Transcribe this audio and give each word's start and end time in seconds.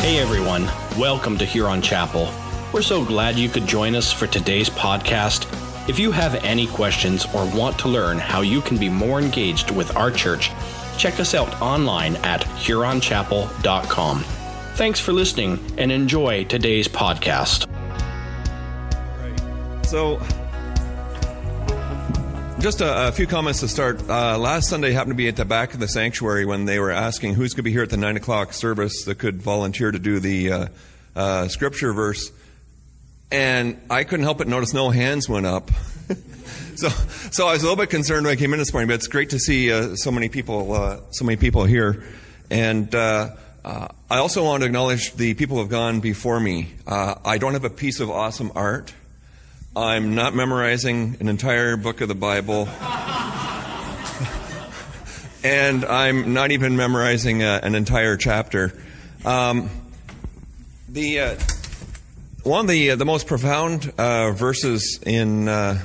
Hey 0.00 0.18
everyone, 0.18 0.64
welcome 0.98 1.36
to 1.36 1.44
Huron 1.44 1.82
Chapel. 1.82 2.32
We're 2.72 2.80
so 2.80 3.04
glad 3.04 3.36
you 3.36 3.50
could 3.50 3.66
join 3.66 3.94
us 3.94 4.10
for 4.10 4.26
today's 4.26 4.70
podcast. 4.70 5.46
If 5.90 5.98
you 5.98 6.10
have 6.10 6.36
any 6.36 6.66
questions 6.66 7.26
or 7.34 7.44
want 7.54 7.78
to 7.80 7.88
learn 7.88 8.16
how 8.16 8.40
you 8.40 8.62
can 8.62 8.78
be 8.78 8.88
more 8.88 9.20
engaged 9.20 9.70
with 9.70 9.94
our 9.98 10.10
church, 10.10 10.50
check 10.96 11.20
us 11.20 11.34
out 11.34 11.60
online 11.60 12.16
at 12.16 12.40
huronchapel.com. 12.40 14.24
Thanks 14.74 14.98
for 14.98 15.12
listening 15.12 15.62
and 15.76 15.92
enjoy 15.92 16.44
today's 16.44 16.88
podcast. 16.88 17.68
So, 19.84 20.18
just 22.60 22.82
a, 22.82 23.08
a 23.08 23.12
few 23.12 23.26
comments 23.26 23.60
to 23.60 23.68
start. 23.68 24.06
Uh, 24.08 24.36
last 24.36 24.68
Sunday 24.68 24.92
happened 24.92 25.12
to 25.12 25.16
be 25.16 25.28
at 25.28 25.36
the 25.36 25.46
back 25.46 25.72
of 25.72 25.80
the 25.80 25.88
sanctuary 25.88 26.44
when 26.44 26.66
they 26.66 26.78
were 26.78 26.90
asking 26.90 27.34
who's 27.34 27.54
going 27.54 27.60
to 27.60 27.62
be 27.62 27.72
here 27.72 27.82
at 27.82 27.88
the 27.88 27.96
9 27.96 28.18
o'clock 28.18 28.52
service 28.52 29.04
that 29.04 29.18
could 29.18 29.40
volunteer 29.40 29.90
to 29.90 29.98
do 29.98 30.20
the 30.20 30.52
uh, 30.52 30.66
uh, 31.16 31.48
scripture 31.48 31.94
verse. 31.94 32.30
And 33.32 33.80
I 33.88 34.04
couldn't 34.04 34.24
help 34.24 34.38
but 34.38 34.46
notice 34.46 34.74
no 34.74 34.90
hands 34.90 35.26
went 35.26 35.46
up. 35.46 35.70
so, 36.74 36.88
so 37.30 37.46
I 37.46 37.52
was 37.52 37.62
a 37.62 37.64
little 37.64 37.76
bit 37.76 37.88
concerned 37.88 38.26
when 38.26 38.36
I 38.36 38.36
came 38.38 38.52
in 38.52 38.58
this 38.58 38.74
morning, 38.74 38.88
but 38.88 38.94
it's 38.94 39.08
great 39.08 39.30
to 39.30 39.38
see 39.38 39.72
uh, 39.72 39.94
so 39.94 40.10
many 40.10 40.28
people, 40.28 40.74
uh, 40.74 41.00
so 41.12 41.24
many 41.24 41.36
people 41.36 41.64
here. 41.64 42.04
And 42.50 42.94
uh, 42.94 43.30
I 43.64 44.18
also 44.18 44.44
want 44.44 44.62
to 44.62 44.66
acknowledge 44.66 45.14
the 45.14 45.32
people 45.32 45.56
who 45.56 45.62
have 45.62 45.70
gone 45.70 46.00
before 46.00 46.38
me. 46.38 46.74
I 46.86 47.38
don't 47.38 47.54
have 47.54 47.64
a 47.64 47.70
piece 47.70 48.00
of 48.00 48.10
awesome 48.10 48.52
art. 48.54 48.92
I'm 49.76 50.16
not 50.16 50.34
memorizing 50.34 51.16
an 51.20 51.28
entire 51.28 51.76
book 51.76 52.00
of 52.00 52.08
the 52.08 52.14
Bible. 52.16 52.68
and 55.44 55.84
I'm 55.84 56.34
not 56.34 56.50
even 56.50 56.76
memorizing 56.76 57.44
uh, 57.44 57.60
an 57.62 57.76
entire 57.76 58.16
chapter. 58.16 58.72
Um, 59.24 59.70
the 60.88 61.20
uh, 61.20 61.36
one 62.42 62.62
of 62.62 62.68
the 62.68 62.90
uh, 62.90 62.96
the 62.96 63.04
most 63.04 63.28
profound 63.28 63.92
uh, 63.96 64.32
verses 64.32 64.98
in 65.06 65.46
uh, 65.46 65.78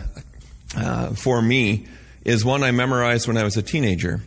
uh, 0.75 1.09
for 1.13 1.39
me 1.39 1.85
is 2.23 2.43
one 2.43 2.63
I 2.63 2.71
memorized 2.71 3.27
when 3.27 3.38
I 3.38 3.43
was 3.43 3.55
a 3.55 3.61
teenager. 3.61 4.19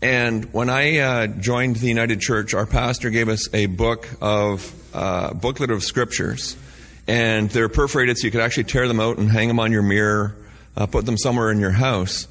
And 0.00 0.44
when 0.52 0.70
I 0.70 1.26
joined 1.26 1.76
the 1.76 1.88
United 1.88 2.20
Church, 2.20 2.54
our 2.54 2.66
pastor 2.66 3.10
gave 3.10 3.28
us 3.28 3.52
a 3.52 3.66
book 3.66 4.08
of 4.20 4.72
booklet 4.92 5.72
of 5.72 5.82
scriptures, 5.82 6.56
and 7.08 7.50
they're 7.50 7.68
perforated 7.68 8.18
so 8.18 8.26
you 8.26 8.30
could 8.30 8.40
actually 8.40 8.64
tear 8.64 8.88
them 8.88 9.00
out 9.00 9.18
and 9.18 9.30
hang 9.30 9.48
them 9.48 9.60
on 9.60 9.72
your 9.72 9.82
mirror, 9.82 10.36
put 10.90 11.06
them 11.06 11.16
somewhere 11.16 11.50
in 11.50 11.60
your 11.60 11.70
house. 11.70 12.28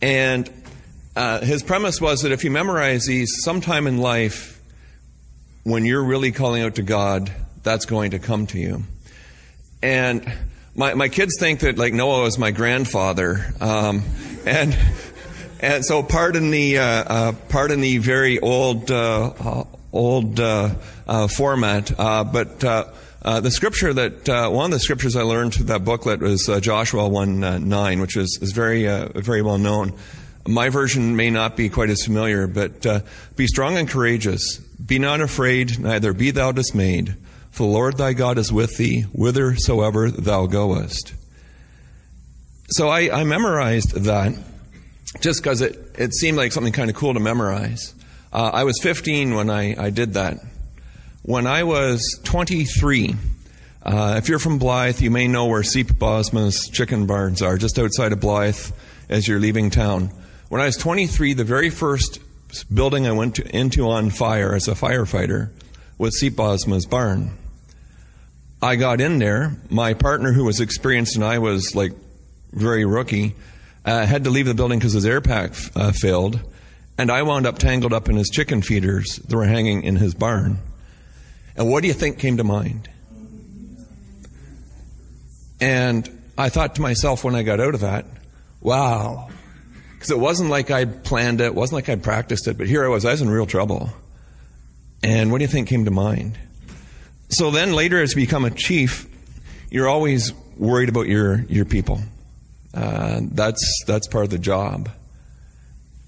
And 0.00 0.50
his 1.42 1.62
premise 1.62 2.00
was 2.00 2.22
that 2.22 2.32
if 2.32 2.44
you 2.44 2.50
memorize 2.50 3.06
these, 3.06 3.42
sometime 3.42 3.86
in 3.86 3.98
life, 3.98 4.60
when 5.64 5.84
you're 5.84 6.02
really 6.02 6.32
calling 6.32 6.62
out 6.62 6.76
to 6.76 6.82
God, 6.82 7.30
that's 7.62 7.84
going 7.84 8.12
to 8.12 8.18
come 8.18 8.46
to 8.48 8.58
you. 8.58 8.84
And 9.82 10.30
my, 10.74 10.94
my 10.94 11.08
kids 11.08 11.36
think 11.38 11.60
that 11.60 11.76
like 11.76 11.92
Noah 11.92 12.22
was 12.22 12.38
my 12.38 12.50
grandfather, 12.50 13.52
um, 13.60 14.02
and 14.46 14.76
and 15.60 15.84
so 15.84 16.02
pardon 16.02 16.50
the 16.50 16.78
uh, 16.78 16.84
uh, 16.84 17.32
pardon 17.48 17.80
the 17.80 17.98
very 17.98 18.38
old 18.38 18.90
uh, 18.90 19.32
uh 19.38 19.64
old 19.92 20.38
uh, 20.38 20.70
uh, 21.06 21.28
format, 21.28 21.92
but 21.96 22.64
Uh, 23.20 23.40
the 23.40 23.50
scripture 23.50 23.92
that 23.92 24.28
uh, 24.28 24.48
one 24.48 24.66
of 24.66 24.70
the 24.70 24.80
scriptures 24.80 25.16
I 25.16 25.22
learned 25.22 25.54
through 25.54 25.66
that 25.66 25.84
booklet 25.84 26.20
was 26.20 26.48
uh, 26.48 26.60
Joshua 26.60 27.08
one 27.08 27.40
nine, 27.40 28.00
which 28.00 28.16
is 28.16 28.38
is 28.40 28.52
very 28.52 28.86
very 29.14 29.42
well 29.42 29.58
known. 29.58 29.92
My 30.46 30.68
version 30.68 31.16
may 31.16 31.30
not 31.30 31.56
be 31.56 31.68
quite 31.68 31.90
as 31.90 32.04
familiar, 32.04 32.46
but 32.46 32.86
be 33.36 33.46
strong 33.46 33.76
and 33.76 33.88
courageous. 33.88 34.58
Be 34.58 34.98
not 34.98 35.20
afraid, 35.20 35.78
neither 35.78 36.12
be 36.12 36.30
thou 36.30 36.52
dismayed. 36.52 37.16
For 37.50 37.66
the 37.66 37.72
Lord 37.72 37.96
thy 37.98 38.12
God 38.12 38.38
is 38.38 38.52
with 38.52 38.76
thee 38.76 39.02
whithersoever 39.02 40.10
thou 40.10 40.46
goest. 40.46 41.14
So 42.70 42.88
I, 42.88 43.20
I 43.20 43.24
memorized 43.24 43.92
that 44.04 44.34
just 45.20 45.42
because 45.42 45.60
it, 45.62 45.76
it 45.98 46.14
seemed 46.14 46.36
like 46.36 46.52
something 46.52 46.72
kind 46.72 46.90
of 46.90 46.96
cool 46.96 47.14
to 47.14 47.20
memorize. 47.20 47.94
Uh, 48.32 48.50
I 48.52 48.64
was 48.64 48.78
15 48.80 49.34
when 49.34 49.50
I, 49.50 49.86
I 49.86 49.90
did 49.90 50.14
that. 50.14 50.36
When 51.28 51.46
I 51.46 51.64
was 51.64 52.18
23, 52.24 53.14
uh, 53.82 54.14
if 54.16 54.30
you're 54.30 54.38
from 54.38 54.58
Blyth, 54.58 55.02
you 55.02 55.10
may 55.10 55.28
know 55.28 55.44
where 55.44 55.62
Seep 55.62 55.98
Bosma's 55.98 56.70
chicken 56.72 57.04
barns 57.04 57.42
are, 57.42 57.58
just 57.58 57.78
outside 57.78 58.12
of 58.14 58.20
Blyth 58.20 58.72
as 59.10 59.28
you're 59.28 59.38
leaving 59.38 59.68
town. 59.68 60.10
When 60.48 60.62
I 60.62 60.64
was 60.64 60.78
23, 60.78 61.34
the 61.34 61.44
very 61.44 61.68
first 61.68 62.18
building 62.74 63.06
I 63.06 63.12
went 63.12 63.34
to, 63.34 63.54
into 63.54 63.90
on 63.90 64.08
fire 64.08 64.54
as 64.54 64.68
a 64.68 64.70
firefighter 64.72 65.50
was 65.98 66.18
Seep 66.18 66.34
Bosma's 66.34 66.86
barn. 66.86 67.36
I 68.62 68.76
got 68.76 68.98
in 68.98 69.18
there. 69.18 69.54
My 69.68 69.92
partner, 69.92 70.32
who 70.32 70.44
was 70.44 70.62
experienced 70.62 71.14
and 71.14 71.24
I 71.26 71.40
was 71.40 71.74
like 71.76 71.92
very 72.52 72.86
rookie, 72.86 73.34
uh, 73.84 74.06
had 74.06 74.24
to 74.24 74.30
leave 74.30 74.46
the 74.46 74.54
building 74.54 74.78
because 74.78 74.94
his 74.94 75.04
air 75.04 75.20
pack 75.20 75.52
uh, 75.76 75.92
failed. 75.92 76.40
And 76.96 77.10
I 77.12 77.20
wound 77.20 77.46
up 77.46 77.58
tangled 77.58 77.92
up 77.92 78.08
in 78.08 78.16
his 78.16 78.30
chicken 78.30 78.62
feeders 78.62 79.16
that 79.16 79.36
were 79.36 79.44
hanging 79.44 79.82
in 79.82 79.96
his 79.96 80.14
barn. 80.14 80.60
And 81.58 81.68
what 81.68 81.82
do 81.82 81.88
you 81.88 81.94
think 81.94 82.20
came 82.20 82.36
to 82.36 82.44
mind? 82.44 82.88
And 85.60 86.08
I 86.38 86.50
thought 86.50 86.76
to 86.76 86.80
myself 86.80 87.24
when 87.24 87.34
I 87.34 87.42
got 87.42 87.58
out 87.58 87.74
of 87.74 87.80
that, 87.80 88.06
wow. 88.60 89.28
Because 89.92 90.12
it 90.12 90.20
wasn't 90.20 90.50
like 90.50 90.70
I'd 90.70 91.02
planned 91.02 91.40
it, 91.40 91.46
it 91.46 91.54
wasn't 91.56 91.74
like 91.74 91.88
I'd 91.88 92.04
practiced 92.04 92.46
it, 92.46 92.56
but 92.56 92.68
here 92.68 92.84
I 92.84 92.88
was, 92.88 93.04
I 93.04 93.10
was 93.10 93.22
in 93.22 93.28
real 93.28 93.44
trouble. 93.44 93.90
And 95.02 95.32
what 95.32 95.38
do 95.38 95.42
you 95.42 95.48
think 95.48 95.68
came 95.68 95.84
to 95.84 95.90
mind? 95.90 96.38
So 97.30 97.50
then 97.50 97.72
later, 97.72 98.00
as 98.00 98.12
you 98.12 98.16
become 98.16 98.44
a 98.44 98.50
chief, 98.50 99.06
you're 99.68 99.88
always 99.88 100.32
worried 100.56 100.88
about 100.88 101.08
your, 101.08 101.40
your 101.48 101.64
people. 101.64 102.00
Uh, 102.72 103.20
that's, 103.22 103.82
that's 103.84 104.06
part 104.06 104.24
of 104.24 104.30
the 104.30 104.38
job. 104.38 104.88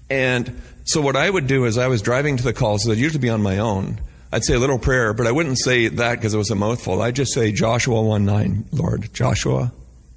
And 0.09 0.61
so 0.85 1.01
what 1.01 1.17
I 1.17 1.29
would 1.29 1.47
do 1.47 1.65
is 1.65 1.77
I 1.77 1.87
was 1.87 2.01
driving 2.01 2.37
to 2.37 2.43
the 2.43 2.53
calls, 2.53 2.85
so 2.85 2.91
I'd 2.93 2.97
usually 2.97 3.21
be 3.21 3.29
on 3.29 3.41
my 3.41 3.57
own. 3.57 3.99
I'd 4.31 4.45
say 4.45 4.53
a 4.53 4.59
little 4.59 4.79
prayer, 4.79 5.13
but 5.13 5.27
I 5.27 5.31
wouldn't 5.31 5.57
say 5.57 5.87
that 5.87 6.15
because 6.15 6.33
it 6.33 6.37
was 6.37 6.51
a 6.51 6.55
mouthful. 6.55 7.01
I'd 7.01 7.15
just 7.15 7.33
say 7.33 7.51
Joshua 7.51 8.01
1 8.01 8.25
9, 8.25 8.65
Lord. 8.71 9.13
Joshua 9.13 9.73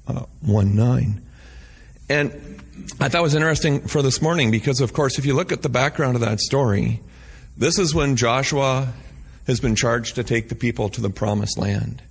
uh, 0.07 0.25
1 0.43 0.77
9. 0.77 1.23
And 2.09 2.31
I 3.01 3.09
thought 3.09 3.19
it 3.19 3.23
was 3.23 3.35
interesting 3.35 3.81
for 3.89 4.03
this 4.03 4.23
morning 4.23 4.51
because, 4.51 4.81
of 4.81 4.93
course, 4.93 5.19
if 5.19 5.27
you 5.27 5.35
look 5.35 5.51
at 5.51 5.63
the 5.63 5.69
background 5.69 6.15
of 6.15 6.21
that 6.21 6.39
story, 6.41 7.01
this 7.57 7.79
is 7.79 7.95
when 7.95 8.15
Joshua 8.17 8.93
has 9.47 9.61
been 9.61 9.75
charged 9.75 10.15
to 10.15 10.25
take 10.25 10.49
the 10.49 10.55
people 10.55 10.89
to 10.91 11.01
the 11.01 11.11
promised 11.11 11.59
land. 11.59 12.03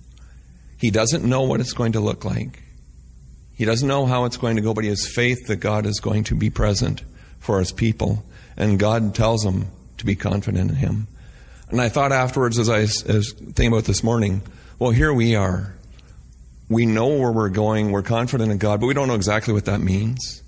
He 0.78 0.90
doesn't 0.90 1.24
know 1.24 1.42
what 1.42 1.60
it's 1.60 1.72
going 1.72 1.92
to 1.92 2.00
look 2.00 2.24
like. 2.24 2.62
He 3.54 3.64
doesn't 3.64 3.86
know 3.86 4.06
how 4.06 4.24
it's 4.24 4.36
going 4.36 4.56
to 4.56 4.62
go, 4.62 4.74
but 4.74 4.84
he 4.84 4.90
has 4.90 5.06
faith 5.06 5.46
that 5.46 5.56
God 5.56 5.86
is 5.86 6.00
going 6.00 6.24
to 6.24 6.34
be 6.34 6.50
present 6.50 7.02
for 7.38 7.60
his 7.60 7.72
people. 7.72 8.24
And 8.56 8.78
God 8.78 9.14
tells 9.14 9.44
him 9.44 9.68
to 9.98 10.04
be 10.04 10.16
confident 10.16 10.70
in 10.70 10.76
him. 10.76 11.06
And 11.70 11.80
I 11.80 11.88
thought 11.88 12.12
afterwards, 12.12 12.58
as 12.58 12.68
I 12.68 12.80
was 12.80 13.32
thinking 13.32 13.68
about 13.68 13.84
this 13.84 14.02
morning, 14.04 14.42
well, 14.78 14.90
here 14.90 15.12
we 15.12 15.34
are. 15.34 15.74
We 16.68 16.86
know 16.86 17.08
where 17.08 17.32
we're 17.32 17.48
going. 17.48 17.92
We're 17.92 18.02
confident 18.02 18.50
in 18.50 18.58
God, 18.58 18.80
but 18.80 18.86
we 18.86 18.94
don't 18.94 19.08
know 19.08 19.14
exactly 19.14 19.54
what 19.54 19.66
that 19.66 19.80
means. 19.80 20.42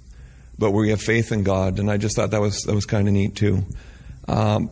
But 0.59 0.71
we 0.71 0.91
have 0.91 1.01
faith 1.01 1.33
in 1.33 1.43
God, 1.43 1.79
and 1.79 1.91
I 1.91 1.99
just 1.99 2.17
thought 2.17 2.31
that 2.31 2.41
was 2.41 2.63
that 2.63 2.75
was 2.75 2.87
kind 2.87 3.07
of 3.07 3.15
neat 3.15 3.37
too. 3.37 3.65
Um, 4.27 4.71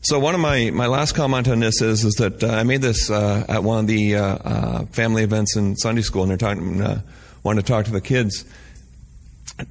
so 0.00 0.18
one 0.18 0.34
of 0.34 0.40
my, 0.40 0.70
my 0.70 0.86
last 0.86 1.12
comment 1.12 1.48
on 1.48 1.60
this 1.60 1.80
is 1.80 2.04
is 2.04 2.14
that 2.16 2.44
uh, 2.44 2.48
I 2.48 2.62
made 2.62 2.82
this 2.82 3.10
uh, 3.10 3.44
at 3.48 3.64
one 3.64 3.80
of 3.80 3.86
the 3.86 4.16
uh, 4.16 4.22
uh 4.22 4.84
family 4.86 5.22
events 5.22 5.56
in 5.56 5.76
Sunday 5.76 6.02
school, 6.02 6.22
and 6.22 6.30
they're 6.30 6.38
talking, 6.38 6.80
uh, 6.80 7.00
wanted 7.42 7.66
to 7.66 7.72
talk 7.72 7.86
to 7.86 7.90
the 7.90 8.00
kids. 8.00 8.44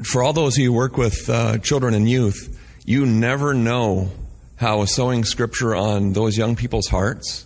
For 0.03 0.23
all 0.23 0.33
those 0.33 0.55
who 0.55 0.73
work 0.73 0.97
with 0.97 1.29
uh, 1.29 1.59
children 1.59 1.93
and 1.93 2.09
youth, 2.09 2.59
you 2.85 3.05
never 3.05 3.53
know 3.53 4.11
how 4.63 4.85
sowing 4.85 5.25
scripture 5.25 5.75
on 5.75 6.13
those 6.13 6.37
young 6.37 6.55
people's 6.55 6.87
hearts 6.87 7.45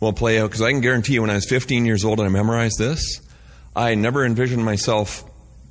will 0.00 0.12
play 0.12 0.38
out. 0.38 0.50
Because 0.50 0.60
I 0.60 0.70
can 0.70 0.82
guarantee 0.82 1.14
you, 1.14 1.22
when 1.22 1.30
I 1.30 1.34
was 1.34 1.48
15 1.48 1.86
years 1.86 2.04
old 2.04 2.20
and 2.20 2.28
I 2.28 2.30
memorized 2.30 2.78
this, 2.78 3.22
I 3.74 3.94
never 3.94 4.22
envisioned 4.22 4.62
myself 4.66 5.24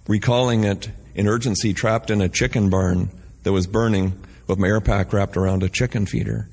recalling 0.08 0.64
it 0.64 0.90
in 1.14 1.28
urgency, 1.28 1.72
trapped 1.72 2.10
in 2.10 2.20
a 2.20 2.28
chicken 2.28 2.72
barn 2.72 3.10
that 3.44 3.52
was 3.52 3.68
burning 3.68 4.20
with 4.48 4.58
my 4.58 4.68
air 4.68 4.82
pack 4.82 5.14
wrapped 5.14 5.38
around 5.38 5.62
a 5.62 5.70
chicken 5.70 6.08
feeder. 6.08 6.50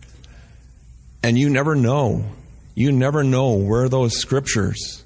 And 1.22 1.38
you 1.38 1.48
never 1.48 1.74
know. 1.74 2.26
You 2.74 2.92
never 2.92 3.24
know 3.24 3.54
where 3.54 3.88
those 3.88 4.14
scriptures 4.18 5.04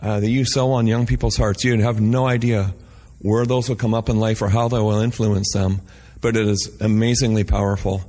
uh, 0.00 0.18
that 0.18 0.28
you 0.28 0.44
sow 0.44 0.72
on 0.72 0.88
young 0.88 1.06
people's 1.06 1.36
hearts, 1.36 1.62
you 1.62 1.80
have 1.82 2.00
no 2.00 2.26
idea 2.26 2.74
where 3.20 3.46
those 3.46 3.68
will 3.68 3.76
come 3.76 3.94
up 3.94 4.08
in 4.08 4.18
life 4.18 4.42
or 4.42 4.48
how 4.48 4.66
they 4.66 4.80
will 4.80 4.98
influence 4.98 5.52
them. 5.52 5.82
But 6.20 6.36
it 6.36 6.48
is 6.48 6.76
amazingly 6.80 7.44
powerful. 7.44 8.02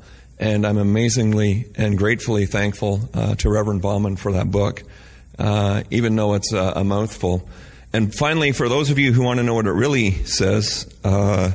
And 0.44 0.68
I'm 0.68 0.78
amazingly 0.78 1.68
and 1.76 1.98
gratefully 1.98 2.46
thankful 2.46 3.00
uh, 3.14 3.36
to 3.36 3.50
Reverend 3.50 3.82
Bauman 3.82 4.18
for 4.18 4.34
that 4.34 4.52
book, 4.52 4.84
uh, 5.40 5.84
even 5.90 6.18
though 6.18 6.34
it's 6.34 6.52
a, 6.52 6.74
a, 6.76 6.84
mouthful. 6.84 7.48
And 7.94 8.14
finally, 8.14 8.52
for 8.52 8.68
those 8.68 8.90
of 8.90 9.00
you 9.00 9.14
who 9.14 9.24
want 9.24 9.38
to 9.38 9.44
know 9.44 9.54
what 9.54 9.68
it 9.68 9.72
really 9.72 10.12
says 10.26 10.94
uh, 11.06 11.54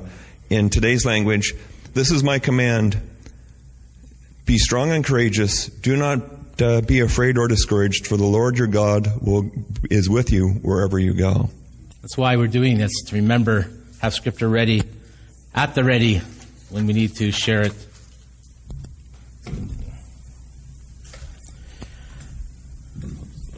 in 0.49 0.71
today's 0.71 1.05
language, 1.05 1.53
this 1.93 2.11
is 2.11 2.25
my 2.25 2.39
command 2.39 2.99
be 4.47 4.57
strong 4.57 4.91
and 4.91 5.05
courageous. 5.05 5.67
Do 5.67 5.95
not 5.95 6.23
uh, 6.63 6.81
be 6.81 7.01
afraid 7.01 7.37
or 7.37 7.47
discouraged, 7.47 8.07
for 8.07 8.17
the 8.17 8.25
Lord 8.25 8.57
your 8.57 8.69
God 8.69 9.07
will, 9.21 9.51
is 9.91 10.09
with 10.09 10.33
you 10.33 10.49
wherever 10.63 10.99
you 10.99 11.13
go. 11.13 11.51
That's 12.01 12.17
why 12.17 12.37
we're 12.37 12.47
doing 12.47 12.79
this, 12.79 13.03
to 13.09 13.17
remember, 13.17 13.71
have 14.01 14.15
scripture 14.15 14.49
ready, 14.49 14.83
at 15.55 15.75
the 15.75 15.85
ready, 15.85 16.23
when 16.71 16.87
we 16.87 16.95
need 16.95 17.17
to 17.17 17.31
share 17.31 17.61
it. 17.61 17.75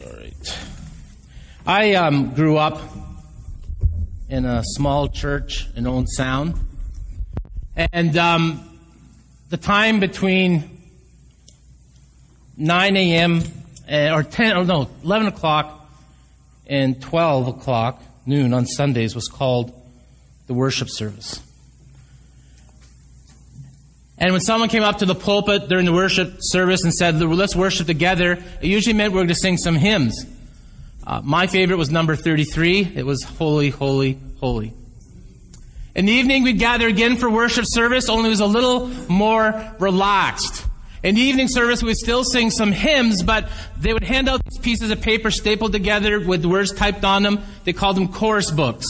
All 0.03 0.13
right. 0.13 0.57
I 1.65 1.93
um, 1.93 2.33
grew 2.33 2.57
up 2.57 2.81
in 4.29 4.45
a 4.45 4.63
small 4.63 5.07
church 5.09 5.67
in 5.75 5.85
Owen 5.85 6.07
Sound. 6.07 6.55
And 7.75 8.17
um, 8.17 8.79
the 9.49 9.57
time 9.57 9.99
between 9.99 10.81
9 12.57 12.97
a.m. 12.97 13.43
Or 13.87 14.23
10, 14.23 14.57
or 14.57 14.65
no, 14.65 14.89
11 15.03 15.27
o'clock 15.27 15.87
and 16.65 16.99
12 16.99 17.47
o'clock 17.49 18.01
noon 18.25 18.53
on 18.53 18.65
Sundays 18.65 19.13
was 19.13 19.27
called 19.27 19.71
the 20.47 20.53
worship 20.53 20.89
service. 20.89 21.41
And 24.17 24.31
when 24.31 24.41
someone 24.41 24.69
came 24.69 24.83
up 24.83 24.99
to 24.99 25.05
the 25.05 25.15
pulpit 25.15 25.67
during 25.67 25.85
the 25.85 25.93
worship 25.93 26.37
service 26.39 26.83
and 26.83 26.93
said, 26.93 27.19
let's 27.21 27.55
worship 27.55 27.85
together, 27.85 28.33
it 28.61 28.67
usually 28.67 28.93
meant 28.93 29.13
we 29.13 29.17
were 29.17 29.23
going 29.23 29.27
to 29.29 29.35
sing 29.35 29.57
some 29.57 29.75
hymns. 29.75 30.25
Uh, 31.05 31.21
my 31.23 31.47
favorite 31.47 31.77
was 31.77 31.89
number 31.89 32.15
33. 32.15 32.93
It 32.95 33.05
was 33.05 33.23
Holy, 33.23 33.69
Holy, 33.69 34.19
Holy. 34.39 34.73
In 35.95 36.05
the 36.05 36.11
evening, 36.13 36.43
we'd 36.43 36.59
gather 36.59 36.87
again 36.87 37.17
for 37.17 37.29
worship 37.29 37.65
service, 37.67 38.07
only 38.07 38.27
it 38.27 38.29
was 38.29 38.39
a 38.39 38.45
little 38.45 38.87
more 39.09 39.73
relaxed. 39.79 40.65
In 41.03 41.15
the 41.15 41.21
evening 41.21 41.47
service, 41.47 41.81
we'd 41.81 41.97
still 41.97 42.23
sing 42.23 42.51
some 42.51 42.71
hymns, 42.71 43.23
but 43.23 43.49
they 43.77 43.91
would 43.91 44.03
hand 44.03 44.29
out 44.29 44.41
these 44.45 44.59
pieces 44.59 44.91
of 44.91 45.01
paper 45.01 45.31
stapled 45.31 45.71
together 45.71 46.19
with 46.19 46.45
words 46.45 46.71
typed 46.71 47.03
on 47.03 47.23
them. 47.23 47.41
They 47.63 47.73
called 47.73 47.97
them 47.97 48.07
chorus 48.07 48.51
books. 48.51 48.85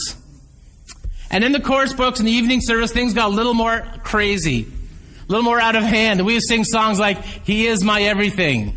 And 1.30 1.42
in 1.42 1.52
the 1.52 1.60
chorus 1.60 1.94
books 1.94 2.20
in 2.20 2.26
the 2.26 2.32
evening 2.32 2.60
service, 2.60 2.92
things 2.92 3.14
got 3.14 3.28
a 3.28 3.34
little 3.34 3.54
more 3.54 3.82
crazy, 4.02 4.66
a 4.66 5.32
little 5.32 5.42
more 5.42 5.58
out 5.58 5.74
of 5.74 5.82
hand. 5.82 6.20
And 6.20 6.26
we 6.26 6.34
would 6.34 6.42
sing 6.42 6.64
songs 6.64 7.00
like, 7.00 7.24
He 7.24 7.66
is 7.66 7.82
my 7.82 8.02
everything, 8.02 8.76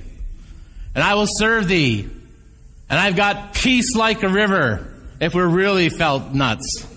and 0.95 1.03
I 1.03 1.15
will 1.15 1.27
serve 1.27 1.67
thee, 1.67 2.09
and 2.95 3.01
I've 3.01 3.17
got 3.17 3.53
peace 3.53 3.93
like 3.93 4.23
a 4.23 4.29
river, 4.29 4.87
if 5.19 5.35
we 5.35 5.41
really 5.41 5.89
felt 5.89 6.31
nuts. 6.31 6.87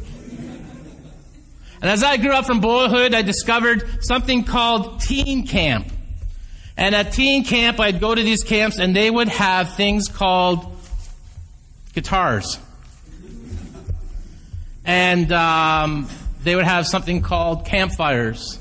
And 1.82 1.90
as 1.90 2.04
I 2.04 2.18
grew 2.18 2.30
up 2.30 2.46
from 2.46 2.60
boyhood, 2.60 3.14
I 3.14 3.22
discovered 3.22 4.04
something 4.04 4.44
called 4.44 5.00
teen 5.00 5.44
camp. 5.44 5.88
And 6.76 6.94
at 6.94 7.14
teen 7.14 7.42
camp, 7.42 7.80
I'd 7.80 7.98
go 7.98 8.14
to 8.14 8.22
these 8.22 8.44
camps 8.44 8.78
and 8.78 8.94
they 8.94 9.10
would 9.10 9.26
have 9.26 9.74
things 9.74 10.06
called 10.06 10.72
guitars. 11.94 12.60
And 14.84 15.32
um, 15.32 16.08
they 16.44 16.54
would 16.54 16.64
have 16.64 16.86
something 16.86 17.22
called 17.22 17.66
campfires. 17.66 18.60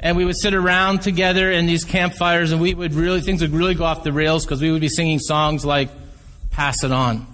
And 0.00 0.16
we 0.16 0.24
would 0.24 0.38
sit 0.38 0.54
around 0.54 1.02
together 1.02 1.52
in 1.52 1.66
these 1.66 1.84
campfires 1.84 2.50
and 2.50 2.62
we 2.62 2.72
would 2.72 2.94
really, 2.94 3.20
things 3.20 3.42
would 3.42 3.52
really 3.52 3.74
go 3.74 3.84
off 3.84 4.04
the 4.04 4.12
rails 4.12 4.46
because 4.46 4.62
we 4.62 4.72
would 4.72 4.80
be 4.80 4.88
singing 4.88 5.18
songs 5.18 5.66
like 5.66 5.90
Pass 6.52 6.84
It 6.84 6.92
On. 6.92 7.26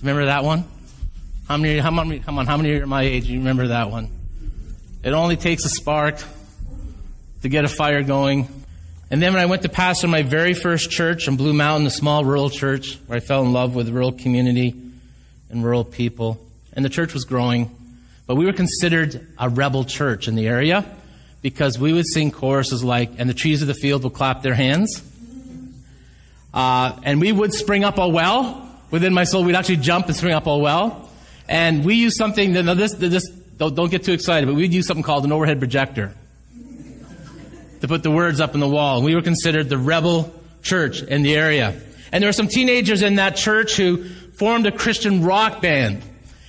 Remember 0.00 0.24
that 0.24 0.44
one? 0.44 0.64
How 1.46 1.58
many, 1.58 1.78
how 1.78 1.90
many, 1.90 2.20
come 2.20 2.38
on, 2.38 2.46
how 2.46 2.56
many 2.56 2.72
are 2.72 2.86
my 2.86 3.02
age? 3.02 3.26
You 3.26 3.38
remember 3.38 3.68
that 3.68 3.90
one? 3.90 4.08
It 5.02 5.12
only 5.12 5.36
takes 5.36 5.64
a 5.66 5.68
spark 5.68 6.22
to 7.42 7.48
get 7.48 7.66
a 7.66 7.68
fire 7.68 8.02
going. 8.02 8.48
And 9.10 9.20
then 9.20 9.34
when 9.34 9.42
I 9.42 9.46
went 9.46 9.62
to 9.62 9.68
pastor 9.68 10.08
my 10.08 10.22
very 10.22 10.54
first 10.54 10.90
church 10.90 11.28
in 11.28 11.36
Blue 11.36 11.52
Mountain, 11.52 11.86
a 11.86 11.90
small 11.90 12.24
rural 12.24 12.48
church 12.48 12.98
where 13.06 13.18
I 13.18 13.20
fell 13.20 13.42
in 13.44 13.52
love 13.52 13.74
with 13.74 13.90
rural 13.90 14.12
community 14.12 14.74
and 15.50 15.62
rural 15.62 15.84
people, 15.84 16.40
and 16.72 16.82
the 16.82 16.88
church 16.88 17.12
was 17.12 17.24
growing, 17.24 17.76
but 18.26 18.36
we 18.36 18.46
were 18.46 18.52
considered 18.54 19.26
a 19.38 19.50
rebel 19.50 19.84
church 19.84 20.28
in 20.28 20.34
the 20.34 20.48
area 20.48 20.86
because 21.42 21.78
we 21.78 21.92
would 21.92 22.06
sing 22.06 22.30
choruses 22.30 22.82
like, 22.82 23.10
and 23.18 23.28
the 23.28 23.34
trees 23.34 23.60
of 23.60 23.68
the 23.68 23.74
field 23.74 24.02
will 24.02 24.10
clap 24.10 24.42
their 24.42 24.54
hands. 24.54 25.02
Uh, 26.52 26.98
and 27.04 27.20
we 27.20 27.32
would 27.32 27.54
spring 27.54 27.84
up 27.84 27.98
a 27.98 28.08
well 28.08 28.68
within 28.90 29.14
my 29.14 29.24
soul. 29.24 29.44
We'd 29.44 29.54
actually 29.54 29.76
jump 29.76 30.06
and 30.06 30.16
spring 30.16 30.34
up 30.34 30.46
a 30.46 30.56
well. 30.56 31.08
And 31.48 31.84
we 31.84 31.94
use 31.94 32.16
something, 32.16 32.52
now 32.52 32.74
this, 32.74 32.94
this, 32.94 33.28
don't, 33.56 33.74
don't 33.74 33.90
get 33.90 34.04
too 34.04 34.12
excited, 34.12 34.46
but 34.46 34.54
we'd 34.54 34.72
use 34.72 34.86
something 34.86 35.02
called 35.02 35.24
an 35.24 35.32
overhead 35.32 35.58
projector 35.58 36.14
to 37.80 37.88
put 37.88 38.02
the 38.02 38.10
words 38.10 38.40
up 38.40 38.54
on 38.54 38.60
the 38.60 38.68
wall. 38.68 38.96
And 38.96 39.04
we 39.04 39.14
were 39.14 39.22
considered 39.22 39.68
the 39.68 39.78
rebel 39.78 40.32
church 40.62 41.02
in 41.02 41.22
the 41.22 41.34
area. 41.34 41.80
And 42.12 42.22
there 42.22 42.28
were 42.28 42.32
some 42.32 42.48
teenagers 42.48 43.02
in 43.02 43.16
that 43.16 43.36
church 43.36 43.76
who 43.76 44.04
formed 44.34 44.66
a 44.66 44.72
Christian 44.72 45.24
rock 45.24 45.62
band. 45.62 46.02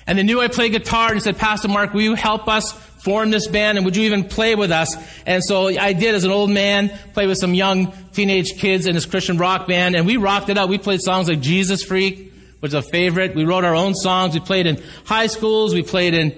And 0.08 0.18
they 0.18 0.24
knew 0.24 0.42
I 0.42 0.48
played 0.48 0.72
guitar 0.72 1.12
and 1.12 1.22
said, 1.22 1.38
Pastor 1.38 1.68
Mark, 1.68 1.94
will 1.94 2.02
you 2.02 2.16
help 2.16 2.48
us 2.48 2.72
form 3.04 3.32
this 3.32 3.48
band 3.48 3.78
and 3.78 3.86
would 3.86 3.96
you 3.96 4.04
even 4.04 4.24
play 4.24 4.56
with 4.56 4.72
us? 4.72 4.96
And 5.26 5.44
so 5.44 5.68
I 5.68 5.94
did 5.94 6.16
as 6.16 6.24
an 6.24 6.32
old 6.32 6.50
man, 6.50 6.90
play 7.14 7.28
with 7.28 7.38
some 7.38 7.54
young 7.54 7.94
teenage 8.14 8.58
kids 8.58 8.88
in 8.88 8.96
this 8.96 9.06
Christian 9.06 9.38
rock 9.38 9.68
band 9.68 9.96
and 9.96 10.06
we 10.06 10.18
rocked 10.18 10.50
it 10.50 10.58
out. 10.58 10.70
We 10.70 10.78
played 10.78 11.02
songs 11.02 11.30
like 11.30 11.40
Jesus 11.40 11.84
Freak, 11.84 12.34
which 12.60 12.72
is 12.72 12.74
a 12.74 12.82
favorite. 12.82 13.36
We 13.36 13.46
wrote 13.46 13.64
our 13.64 13.76
own 13.76 13.94
songs. 13.96 14.34
We 14.34 14.40
played 14.40 14.66
in 14.66 14.82
high 15.06 15.28
schools. 15.28 15.74
We 15.74 15.84
played 15.84 16.14
in 16.14 16.36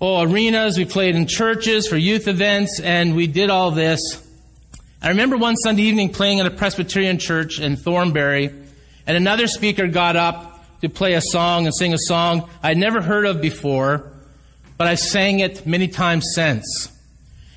oh, 0.00 0.22
arenas, 0.22 0.78
we 0.78 0.84
played 0.86 1.14
in 1.14 1.26
churches 1.26 1.86
for 1.86 1.96
youth 1.96 2.26
events, 2.26 2.80
and 2.82 3.14
we 3.14 3.26
did 3.26 3.50
all 3.50 3.70
this. 3.70 4.00
I 5.02 5.08
remember 5.08 5.36
one 5.36 5.56
Sunday 5.56 5.82
evening 5.82 6.10
playing 6.10 6.40
at 6.40 6.46
a 6.46 6.50
Presbyterian 6.50 7.18
church 7.18 7.60
in 7.60 7.76
Thornbury, 7.76 8.46
and 9.06 9.16
another 9.16 9.46
speaker 9.46 9.86
got 9.88 10.16
up 10.16 10.49
to 10.80 10.88
play 10.88 11.14
a 11.14 11.20
song 11.20 11.66
and 11.66 11.74
sing 11.74 11.92
a 11.92 11.98
song 11.98 12.48
I'd 12.62 12.76
never 12.76 13.00
heard 13.00 13.26
of 13.26 13.40
before, 13.40 14.10
but 14.76 14.86
I've 14.86 15.00
sang 15.00 15.40
it 15.40 15.66
many 15.66 15.88
times 15.88 16.26
since. 16.34 16.90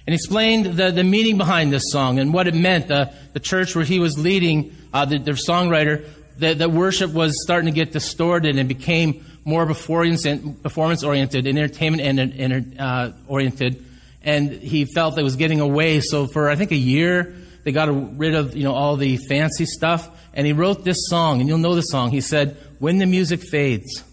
And 0.05 0.13
explained 0.13 0.65
the, 0.65 0.91
the 0.91 1.03
meaning 1.03 1.37
behind 1.37 1.71
this 1.71 1.91
song 1.91 2.19
and 2.19 2.33
what 2.33 2.47
it 2.47 2.55
meant. 2.55 2.89
The, 2.89 3.13
the 3.31 3.39
church 3.39 3.73
where 3.73 3.85
he 3.85 3.99
was 3.99 4.17
leading, 4.17 4.75
uh, 4.93 5.05
the, 5.05 5.17
the 5.17 5.31
songwriter, 5.31 6.05
that, 6.39 6.57
that 6.57 6.71
worship 6.71 7.11
was 7.11 7.41
starting 7.41 7.67
to 7.67 7.75
get 7.75 7.93
distorted 7.93 8.57
and 8.57 8.67
became 8.67 9.23
more 9.45 9.65
performance 9.65 11.03
oriented 11.03 11.47
and 11.47 11.59
entertainment 11.59 12.79
uh, 12.79 13.11
oriented, 13.27 13.85
and 14.23 14.51
he 14.51 14.85
felt 14.85 15.17
it 15.17 15.23
was 15.23 15.35
getting 15.35 15.59
away. 15.59 15.99
So 15.99 16.27
for 16.27 16.49
I 16.49 16.55
think 16.55 16.71
a 16.71 16.77
year, 16.77 17.35
they 17.63 17.71
got 17.71 18.17
rid 18.17 18.35
of 18.35 18.55
you 18.55 18.63
know 18.63 18.73
all 18.73 18.95
the 18.95 19.17
fancy 19.17 19.65
stuff, 19.65 20.09
and 20.33 20.47
he 20.47 20.53
wrote 20.53 20.83
this 20.83 20.97
song, 21.07 21.39
and 21.39 21.49
you'll 21.49 21.57
know 21.57 21.75
the 21.75 21.81
song. 21.81 22.11
He 22.11 22.21
said, 22.21 22.57
"When 22.83 22.97
the 22.97 23.05
music 23.05 23.41
fades, 23.41 24.03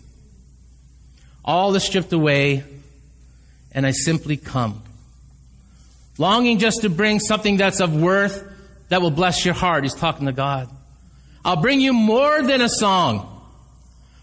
all 1.44 1.74
is 1.74 1.82
stripped 1.82 2.12
away, 2.12 2.62
and 3.72 3.84
I 3.84 3.90
simply 3.90 4.36
come, 4.36 4.80
longing 6.18 6.60
just 6.60 6.82
to 6.82 6.88
bring 6.88 7.18
something 7.18 7.56
that's 7.56 7.80
of 7.80 7.92
worth 7.92 8.44
that 8.88 9.02
will 9.02 9.10
bless 9.10 9.44
your 9.44 9.54
heart." 9.54 9.82
He's 9.82 9.92
talking 9.92 10.26
to 10.26 10.32
God. 10.32 10.68
I'll 11.44 11.56
bring 11.56 11.80
you 11.80 11.92
more 11.92 12.42
than 12.42 12.60
a 12.60 12.68
song. 12.68 13.42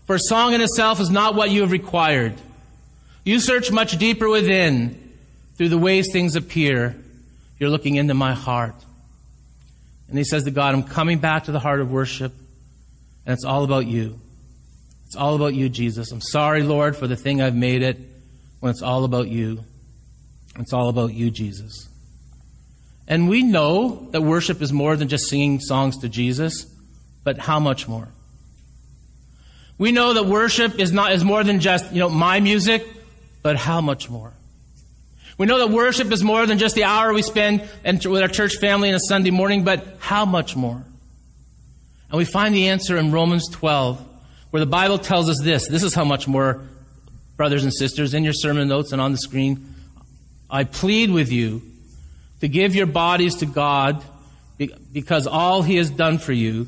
For 0.06 0.16
a 0.16 0.20
song 0.30 0.54
in 0.54 0.62
itself 0.62 1.02
is 1.02 1.10
not 1.10 1.36
what 1.36 1.52
you 1.52 1.60
have 1.60 1.72
required. 1.72 2.36
You 3.26 3.42
search 3.42 3.70
much 3.70 3.98
deeper 3.98 4.30
within 4.30 4.98
through 5.58 5.68
the 5.68 5.78
ways 5.78 6.08
things 6.14 6.38
appear. 6.38 6.96
You're 7.60 7.70
looking 7.70 7.96
into 7.96 8.14
my 8.14 8.34
heart. 8.34 8.82
And 10.08 10.18
he 10.18 10.24
says 10.24 10.46
to 10.46 10.52
God, 10.52 10.74
I'm 10.74 10.84
coming 10.84 11.20
back 11.20 11.44
to 11.44 11.52
the 11.52 11.60
heart 11.60 11.82
of 11.82 11.92
worship, 11.92 12.34
and 13.26 13.34
it's 13.34 13.44
all 13.44 13.66
about 13.66 13.88
you. 13.88 14.22
It's 15.08 15.16
all 15.16 15.36
about 15.36 15.54
you, 15.54 15.70
Jesus. 15.70 16.12
I'm 16.12 16.22
sorry, 16.22 16.64
Lord, 16.64 16.96
for 16.96 17.08
the 17.08 17.16
thing 17.16 17.42
I've 17.42 17.56
made 17.56 17.82
it 17.82 17.98
when 18.60 18.70
it's 18.70 18.82
all 18.82 19.06
about 19.06 19.30
you. 19.30 19.64
It's 20.60 20.74
all 20.74 20.90
about 20.90 21.14
you, 21.14 21.32
Jesus. 21.32 21.88
And 23.08 23.30
we 23.30 23.42
know 23.42 24.10
that 24.12 24.22
worship 24.22 24.62
is 24.62 24.74
more 24.74 24.98
than 24.98 25.08
just 25.08 25.30
singing 25.30 25.62
songs 25.62 26.00
to 26.00 26.10
Jesus, 26.10 26.66
but 27.24 27.38
how 27.38 27.60
much 27.60 27.88
more? 27.88 28.10
We 29.78 29.94
know 29.94 30.14
that 30.14 30.26
worship 30.26 30.80
is 30.80 30.92
not 30.92 31.14
is 31.14 31.24
more 31.24 31.44
than 31.44 31.62
just, 31.62 31.92
you 31.94 32.00
know, 32.00 32.10
my 32.10 32.40
music, 32.40 32.86
but 33.44 33.56
how 33.56 33.80
much 33.80 34.10
more? 34.10 34.34
We 35.38 35.46
know 35.46 35.60
that 35.60 35.70
worship 35.70 36.12
is 36.12 36.24
more 36.24 36.46
than 36.48 36.58
just 36.58 36.76
the 36.76 36.84
hour 36.84 37.14
we 37.14 37.22
spend 37.22 37.62
with 37.86 38.22
our 38.22 38.28
church 38.28 38.58
family 38.58 38.90
on 38.90 38.96
a 38.96 39.00
Sunday 39.00 39.30
morning, 39.30 39.64
but 39.64 39.86
how 40.00 40.26
much 40.26 40.56
more? 40.56 40.84
And 42.10 42.18
we 42.18 42.26
find 42.26 42.56
the 42.56 42.70
answer 42.70 42.98
in 42.98 43.12
Romans 43.12 43.48
12, 43.52 44.04
where 44.50 44.60
the 44.60 44.66
Bible 44.66 44.98
tells 44.98 45.30
us 45.30 45.42
this. 45.42 45.68
This 45.68 45.84
is 45.84 45.94
how 45.94 46.06
much 46.06 46.28
more, 46.28 46.62
brothers 47.36 47.64
and 47.64 47.74
sisters, 47.74 48.14
in 48.14 48.24
your 48.24 48.34
sermon 48.34 48.68
notes 48.68 48.92
and 48.92 49.02
on 49.02 49.12
the 49.12 49.18
screen. 49.18 49.76
I 50.50 50.64
plead 50.64 51.12
with 51.12 51.32
you 51.32 51.62
to 52.42 52.48
give 52.48 52.76
your 52.76 52.86
bodies 52.86 53.36
to 53.36 53.46
God 53.46 54.04
because 54.94 55.28
all 55.28 55.62
He 55.62 55.76
has 55.78 55.90
done 55.90 56.18
for 56.18 56.34
you. 56.34 56.68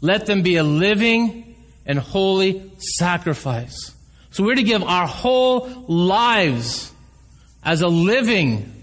Let 0.00 0.26
them 0.26 0.42
be 0.42 0.56
a 0.56 0.64
living 0.64 1.56
and 1.86 1.98
holy 1.98 2.70
sacrifice. 2.78 3.94
So 4.30 4.44
we're 4.44 4.56
to 4.56 4.62
give 4.62 4.82
our 4.82 5.06
whole 5.06 5.66
lives 5.88 6.92
as 7.64 7.80
a 7.80 7.88
living 7.88 8.75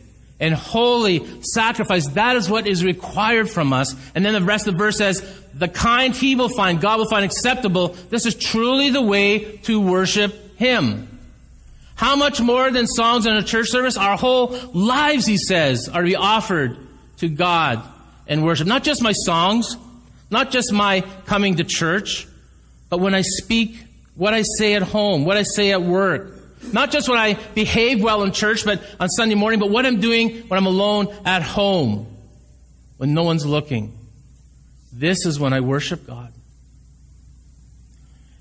and 0.44 0.54
holy 0.54 1.26
sacrifice. 1.42 2.06
That 2.10 2.36
is 2.36 2.50
what 2.50 2.68
is 2.68 2.84
required 2.84 3.50
from 3.50 3.72
us. 3.72 3.96
And 4.14 4.26
then 4.26 4.34
the 4.34 4.42
rest 4.42 4.68
of 4.68 4.74
the 4.74 4.78
verse 4.78 4.98
says, 4.98 5.22
the 5.54 5.70
kind 5.70 6.14
he 6.14 6.36
will 6.36 6.50
find, 6.50 6.82
God 6.82 7.00
will 7.00 7.08
find 7.08 7.24
acceptable. 7.24 7.96
This 8.10 8.26
is 8.26 8.36
truly 8.36 8.90
the 8.90 9.02
way 9.02 9.58
to 9.64 9.80
worship 9.80 10.58
him. 10.58 11.08
How 11.96 12.18
much 12.18 12.42
more 12.42 12.72
than 12.72 12.88
songs 12.88 13.26
in 13.26 13.38
a 13.38 13.44
church 13.44 13.70
service? 13.70 13.96
Our 13.96 14.18
whole 14.18 14.48
lives, 14.74 15.26
he 15.26 15.38
says, 15.38 15.88
are 15.88 16.02
to 16.02 16.08
be 16.08 16.18
offered 16.18 16.78
to 17.20 17.30
God 17.30 17.82
and 18.28 18.44
worship. 18.44 18.68
Not 18.68 18.84
just 18.84 19.02
my 19.02 19.14
songs, 19.14 19.78
not 20.30 20.52
just 20.52 20.74
my 20.74 21.02
coming 21.26 21.56
to 21.56 21.64
church, 21.64 22.28
but 22.90 23.00
when 23.00 23.16
I 23.16 23.22
speak, 23.22 23.78
what 24.16 24.34
I 24.34 24.42
say 24.58 24.74
at 24.74 24.82
home, 24.82 25.24
what 25.24 25.38
I 25.38 25.44
say 25.44 25.72
at 25.72 25.82
work. 25.82 26.34
Not 26.72 26.92
just 26.92 27.10
when 27.10 27.18
I 27.18 27.34
behave 27.54 28.02
well 28.02 28.24
in 28.24 28.32
church, 28.32 28.66
but 28.66 28.82
on 29.00 29.10
Sunday 29.10 29.36
morning, 29.36 29.60
but 29.60 29.70
what 29.70 29.86
I'm 29.86 30.00
doing 30.00 30.48
when 30.48 30.58
I'm 30.58 30.66
alone 30.66 31.14
at 31.26 31.42
home, 31.42 32.08
when 32.98 33.14
no 33.14 33.24
one's 33.24 33.46
looking. 33.46 33.98
This 34.92 35.26
is 35.26 35.40
when 35.40 35.54
I 35.54 35.62
worship 35.62 36.06
God. 36.08 36.32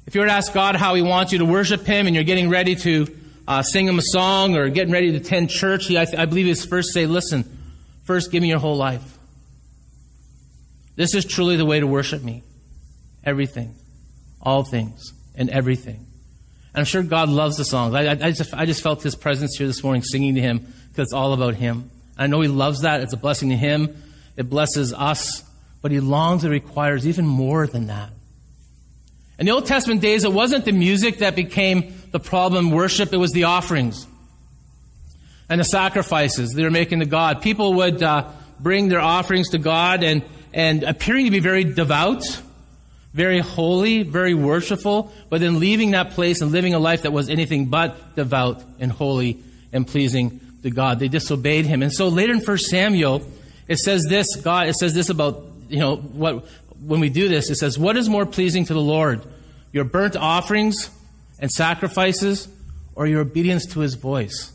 If 0.07 0.15
you 0.15 0.21
were 0.21 0.27
to 0.27 0.33
ask 0.33 0.53
God 0.53 0.77
how 0.77 0.95
He 0.95 1.03
wants 1.03 1.33
you 1.33 1.39
to 1.39 1.45
worship 1.45 1.85
Him 1.85 2.07
and 2.07 2.15
you're 2.15 2.25
getting 2.25 2.51
ready 2.51 2.77
to 2.77 3.07
uh, 3.49 3.63
sing 3.63 3.89
Him 3.89 3.99
a 3.99 4.03
song 4.03 4.57
or 4.57 4.69
getting 4.69 4.93
ready 4.93 5.11
to 5.13 5.17
attend 5.17 5.51
church, 5.51 5.87
he, 5.87 5.99
I, 5.99 6.05
th- 6.05 6.19
I 6.19 6.27
believe 6.27 6.47
He's 6.47 6.65
first 6.65 6.93
say, 6.93 7.07
listen, 7.07 7.45
first 8.05 8.31
give 8.31 8.43
me 8.43 8.49
your 8.49 8.59
whole 8.59 8.77
life. 8.77 9.19
This 10.97 11.15
is 11.15 11.25
truly 11.25 11.57
the 11.57 11.65
way 11.65 11.81
to 11.81 11.87
worship 11.87 12.23
me. 12.23 12.43
Everything, 13.25 13.75
all 14.41 14.65
things, 14.65 15.13
and 15.35 15.49
everything. 15.49 16.07
I'm 16.75 16.85
sure 16.85 17.03
God 17.03 17.29
loves 17.29 17.57
the 17.57 17.65
songs. 17.65 17.95
I, 17.95 18.05
I, 18.05 18.11
I, 18.11 18.31
just, 18.33 18.55
I 18.55 18.67
just 18.67 18.83
felt 18.83 19.03
His 19.03 19.15
presence 19.15 19.57
here 19.57 19.67
this 19.67 19.83
morning 19.83 20.03
singing 20.03 20.35
to 20.37 20.41
Him 20.41 20.59
because 20.89 21.09
it's 21.09 21.13
all 21.13 21.33
about 21.33 21.55
Him. 21.55 21.91
I 22.17 22.27
know 22.27 22.41
He 22.41 22.49
loves 22.49 22.81
that. 22.83 23.01
It's 23.01 23.13
a 23.13 23.19
blessing 23.19 23.51
to 23.51 23.57
Him. 23.57 24.03
It 24.37 24.49
blesses 24.49 24.93
us. 24.93 25.45
But 25.83 25.91
He 25.91 26.01
longs 26.01 26.45
and 26.45 26.53
requires 26.53 27.07
even 27.07 27.27
more 27.27 27.67
than 27.67 27.89
that. 27.89 28.11
In 29.39 29.47
the 29.47 29.53
Old 29.53 29.67
Testament 29.67 30.01
days, 30.01 30.25
it 30.25 30.33
wasn't 30.33 30.65
the 30.65 30.73
music 30.73 31.19
that 31.19 31.35
became 31.35 31.95
the 32.11 32.21
problem 32.21 32.71
worship, 32.71 33.13
it 33.13 33.17
was 33.17 33.33
the 33.33 33.45
offerings 33.45 34.07
and 35.53 35.61
the 35.61 35.65
sacrifices 35.65 36.55
they 36.55 36.63
were 36.63 36.71
making 36.71 37.01
to 37.01 37.05
God. 37.05 37.43
People 37.43 37.75
would 37.75 38.03
uh, 38.03 38.31
bring 38.59 38.89
their 38.89 39.01
offerings 39.01 39.51
to 39.51 39.59
God 39.59 40.03
and, 40.03 40.23
and 40.55 40.83
appearing 40.83 41.27
to 41.27 41.31
be 41.31 41.41
very 41.41 41.63
devout, 41.63 42.25
very 43.13 43.41
holy, 43.41 44.03
very 44.03 44.35
worshipful, 44.35 45.13
but 45.29 45.41
then 45.41 45.61
leaving 45.61 45.91
that 45.91 46.13
place 46.13 46.41
and 46.41 46.51
living 46.51 46.75
a 46.75 46.79
life 46.79 47.03
that 47.03 47.13
was 47.13 47.29
anything 47.29 47.67
but 47.67 48.17
devout 48.17 48.63
and 48.79 48.91
holy 48.91 49.43
and 49.73 49.87
pleasing 49.87 50.41
to 50.63 50.71
God. 50.71 50.99
They 50.99 51.09
disobeyed 51.09 51.67
him. 51.67 51.83
And 51.83 51.93
so 51.93 52.09
later 52.09 52.33
in 52.33 52.41
1 52.41 52.59
Samuel, 52.59 53.23
it 53.69 53.79
says 53.79 54.07
this, 54.09 54.37
God, 54.37 54.69
it 54.69 54.75
says 54.75 54.95
this 54.95 55.11
about, 55.11 55.43
you 55.69 55.79
know, 55.79 55.97
what, 55.97 56.47
when 56.85 57.01
we 57.01 57.11
do 57.11 57.29
this, 57.29 57.51
it 57.51 57.57
says, 57.57 57.79
what 57.79 57.97
is 57.97 58.09
more 58.09 58.27
pleasing 58.27 58.65
to 58.65 58.75
the 58.75 58.81
Lord? 58.81 59.23
Your 59.73 59.85
burnt 59.85 60.17
offerings 60.17 60.91
and 61.39 61.51
sacrifices 61.51 62.49
or 62.95 63.07
your 63.07 63.21
obedience 63.21 63.67
to 63.67 63.81
his 63.81 63.95
voice? 63.95 64.53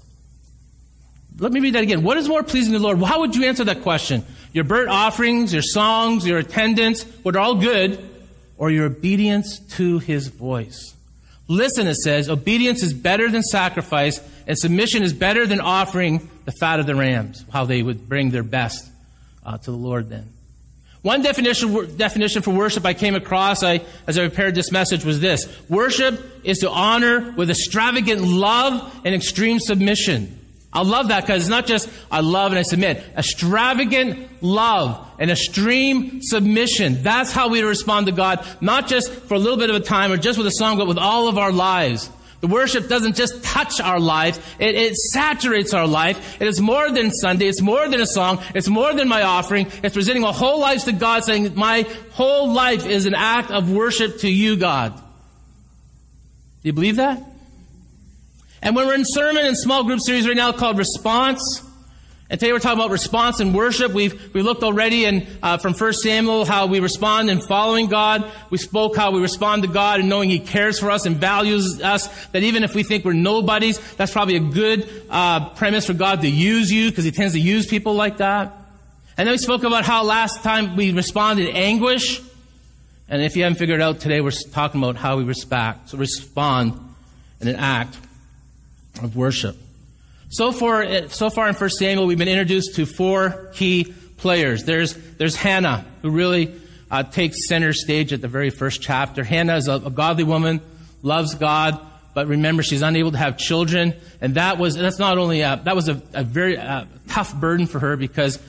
Let 1.40 1.52
me 1.52 1.60
read 1.60 1.76
that 1.76 1.84
again. 1.84 2.02
What 2.02 2.18
is 2.18 2.28
more 2.28 2.42
pleasing 2.42 2.74
to 2.74 2.80
the 2.80 2.84
Lord? 2.84 3.00
How 3.04 3.20
would 3.20 3.36
you 3.36 3.46
answer 3.46 3.64
that 3.66 3.84
question? 3.84 4.26
Your 4.54 4.64
burnt 4.64 4.90
offerings, 4.90 5.54
your 5.54 5.62
songs, 5.62 6.26
your 6.26 6.40
attendance, 6.40 7.04
what 7.22 7.36
are 7.36 7.40
all 7.40 7.56
good, 7.56 8.00
or 8.58 8.72
your 8.72 8.86
obedience 8.86 9.60
to 9.76 10.00
his 10.00 10.28
voice? 10.28 10.96
Listen, 11.48 11.88
it 11.88 11.96
says, 11.96 12.30
obedience 12.30 12.84
is 12.84 12.94
better 12.94 13.30
than 13.30 13.42
sacrifice, 13.42 14.20
and 14.46 14.58
submission 14.58 15.04
is 15.04 15.14
better 15.14 15.48
than 15.48 15.62
offering 15.62 16.30
the 16.46 16.52
fat 16.52 16.80
of 16.80 16.86
the 16.86 16.96
rams. 16.96 17.46
How 17.52 17.66
they 17.66 17.82
would 17.82 18.10
bring 18.10 18.32
their 18.32 18.44
best 18.44 18.90
uh, 19.46 19.58
to 19.58 19.72
the 19.72 19.78
Lord 19.78 20.10
then. 20.10 20.34
One 21.04 21.22
definition, 21.22 21.96
definition 21.96 22.42
for 22.42 22.52
worship 22.52 22.86
I 22.86 22.94
came 22.94 23.16
across 23.16 23.64
I, 23.64 23.82
as 24.08 24.18
I 24.18 24.28
prepared 24.28 24.56
this 24.56 24.74
message 24.74 25.06
was 25.06 25.22
this. 25.22 25.48
Worship 25.70 26.22
is 26.44 26.60
to 26.60 26.70
honor 26.70 27.32
with 27.38 27.50
extravagant 27.50 28.22
love 28.22 29.02
and 29.06 29.16
extreme 29.16 29.60
submission. 29.60 30.37
I 30.78 30.84
love 30.84 31.08
that 31.08 31.22
because 31.22 31.42
it's 31.42 31.50
not 31.50 31.66
just 31.66 31.90
I 32.12 32.20
love 32.20 32.52
and 32.52 32.60
I 32.60 32.62
submit. 32.62 33.04
Extravagant 33.18 34.44
love 34.44 35.10
and 35.18 35.32
extreme 35.32 36.22
submission. 36.22 37.02
That's 37.02 37.32
how 37.32 37.48
we 37.48 37.64
respond 37.64 38.06
to 38.06 38.12
God, 38.12 38.46
not 38.62 38.88
just 38.88 39.12
for 39.12 39.34
a 39.34 39.40
little 39.40 39.58
bit 39.58 39.72
of 39.72 39.76
a 39.76 39.80
time 39.80 40.12
or 40.12 40.18
just 40.18 40.38
with 40.38 40.46
a 40.46 40.52
song, 40.52 40.78
but 40.78 40.86
with 40.88 41.00
all 41.00 41.30
of 41.30 41.40
our 41.40 41.52
lives. 41.52 42.12
The 42.42 42.48
worship 42.48 42.88
doesn't 42.88 43.16
just 43.16 43.44
touch 43.44 43.82
our 43.82 44.00
life, 44.00 44.56
it, 44.60 44.76
it, 44.76 44.96
saturates 44.96 45.74
our 45.74 45.88
life. 45.88 46.40
It 46.40 46.48
is 46.48 46.62
more 46.62 46.92
than 46.92 47.10
Sunday, 47.10 47.48
it's 47.48 47.60
more 47.60 47.90
than 47.90 48.00
a 48.00 48.06
song, 48.06 48.44
it's 48.54 48.68
more 48.68 48.94
than 48.94 49.08
my 49.08 49.24
offering. 49.24 49.66
It's 49.82 49.96
presenting 49.96 50.24
our 50.24 50.34
whole 50.34 50.60
lives 50.60 50.84
to 50.84 50.92
God, 50.92 51.24
saying, 51.24 51.56
My 51.56 51.88
whole 52.12 52.54
life 52.54 52.86
is 52.86 53.08
an 53.08 53.16
act 53.16 53.50
of 53.50 53.72
worship 53.72 54.20
to 54.20 54.32
you, 54.32 54.58
God. 54.58 54.96
Do 54.96 55.02
you 56.62 56.74
believe 56.74 56.98
that? 56.98 57.24
And 58.62 58.76
when 58.76 58.88
we're 58.88 58.96
in 58.96 59.06
sermon 59.06 59.46
and 59.46 59.58
small 59.58 59.84
group 59.84 60.00
series 60.02 60.28
right 60.28 60.36
now 60.36 60.52
called 60.52 60.78
Response, 60.78 61.64
and 62.30 62.38
today 62.42 62.52
we're 62.52 62.60
talking 62.60 62.80
about 62.80 62.92
response 62.92 63.40
and 63.40 63.56
worship. 63.56 63.94
We've, 63.94 64.34
we 64.34 64.42
looked 64.42 64.62
already 64.62 65.06
in, 65.06 65.26
uh, 65.42 65.60
from 65.60 65.74
1 65.74 65.94
Samuel 65.94 66.44
how 66.44 66.66
we 66.66 66.82
respond 66.82 67.30
in 67.30 67.40
following 67.40 67.88
God. 67.88 68.30
We 68.50 68.58
spoke 68.58 68.98
how 68.98 69.12
we 69.12 69.22
respond 69.22 69.64
to 69.64 69.70
God 69.70 70.02
and 70.02 70.10
knowing 70.10 70.30
He 70.30 70.40
cares 70.40 70.78
for 70.78 70.92
us 70.92 71.06
and 71.06 71.16
values 71.16 71.82
us. 71.82 72.08
That 72.28 72.44
even 72.44 72.66
if 72.66 72.76
we 72.76 72.84
think 72.84 73.06
we're 73.06 73.14
nobodies, 73.14 73.80
that's 73.96 74.12
probably 74.12 74.36
a 74.36 74.42
good 74.42 74.90
uh, 75.10 75.52
premise 75.52 75.86
for 75.86 75.94
God 75.94 76.20
to 76.22 76.28
use 76.28 76.70
you 76.70 76.90
because 76.90 77.06
He 77.06 77.12
tends 77.12 77.34
to 77.34 77.40
use 77.40 77.66
people 77.66 77.94
like 77.94 78.18
that. 78.18 78.52
And 79.16 79.26
then 79.26 79.34
we 79.34 79.38
spoke 79.38 79.64
about 79.64 79.86
how 79.86 80.04
last 80.04 80.44
time 80.44 80.76
we 80.76 80.92
responded 80.92 81.48
in 81.48 81.56
anguish. 81.56 82.22
And 83.08 83.22
if 83.22 83.38
you 83.38 83.44
haven't 83.44 83.58
figured 83.58 83.80
it 83.80 83.84
out 83.84 84.02
today, 84.02 84.20
we're 84.20 84.32
talking 84.32 84.84
about 84.84 84.98
how 84.98 85.16
we 85.16 85.24
respect, 85.24 85.92
so 85.92 85.98
respond 85.98 86.78
in 87.40 87.48
an 87.48 87.56
act 87.56 87.98
of 89.06 89.16
worship. 89.16 89.56
So 90.30 90.52
far, 90.52 91.08
so 91.10 91.30
far 91.30 91.48
in 91.48 91.56
1 91.56 91.70
Samuel, 91.70 92.06
we've 92.06 92.18
been 92.18 92.28
introduced 92.28 92.76
to 92.76 92.86
four 92.86 93.50
key 93.54 93.94
players. 94.18 94.64
There's, 94.64 94.94
there's 95.18 95.36
Hannah, 95.36 95.86
who 96.02 96.10
really 96.10 96.60
uh, 96.92 97.04
takes 97.04 97.48
center 97.48 97.74
stage 97.74 98.12
at 98.14 98.22
the 98.22 98.28
very 98.28 98.50
first 98.50 98.82
chapter. 98.82 99.24
Hannah 99.24 99.56
is 99.56 99.68
a, 99.68 99.76
a 99.76 99.90
godly 99.90 100.24
woman, 100.24 100.62
loves 101.02 101.36
God, 101.36 101.80
but 102.14 102.28
remember 102.28 102.64
she's 102.64 102.82
unable 102.82 103.12
to 103.12 103.18
have 103.18 103.38
children, 103.38 103.94
and 104.22 104.36
that 104.36 104.58
was 104.58 104.76
that's 104.76 105.00
not 105.00 105.18
only 105.18 105.42
a, 105.42 105.62
that 105.66 105.76
was 105.76 105.88
a, 105.88 106.02
a 106.14 106.24
very 106.24 106.58
uh, 106.58 106.86
tough 107.08 107.36
burden 107.36 107.68
for 107.68 107.80
her 107.80 107.96
because 107.96 108.40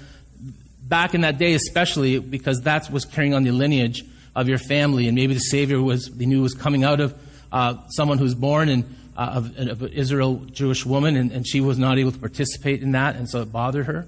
back 0.82 1.14
in 1.14 1.20
that 1.20 1.38
day, 1.38 1.52
especially 1.52 2.18
because 2.18 2.62
that 2.62 2.90
was 2.90 3.04
carrying 3.04 3.34
on 3.34 3.42
the 3.44 3.50
lineage 3.50 4.04
of 4.34 4.48
your 4.48 4.58
family, 4.58 5.06
and 5.06 5.14
maybe 5.14 5.34
the 5.34 5.40
Savior 5.40 5.82
was 5.82 6.06
they 6.06 6.24
knew 6.24 6.40
was 6.40 6.54
coming 6.54 6.82
out 6.82 7.00
of 7.00 7.14
uh, 7.52 7.74
someone 7.90 8.18
who's 8.18 8.34
born 8.34 8.68
and 8.68 8.84
uh, 9.18 9.32
of, 9.34 9.58
of, 9.58 9.82
an 9.82 9.92
Israel 9.92 10.36
Jewish 10.52 10.86
woman, 10.86 11.16
and, 11.16 11.32
and, 11.32 11.44
she 11.44 11.60
was 11.60 11.76
not 11.76 11.98
able 11.98 12.12
to 12.12 12.18
participate 12.18 12.82
in 12.82 12.92
that, 12.92 13.16
and 13.16 13.28
so 13.28 13.42
it 13.42 13.50
bothered 13.50 13.86
her. 13.86 14.06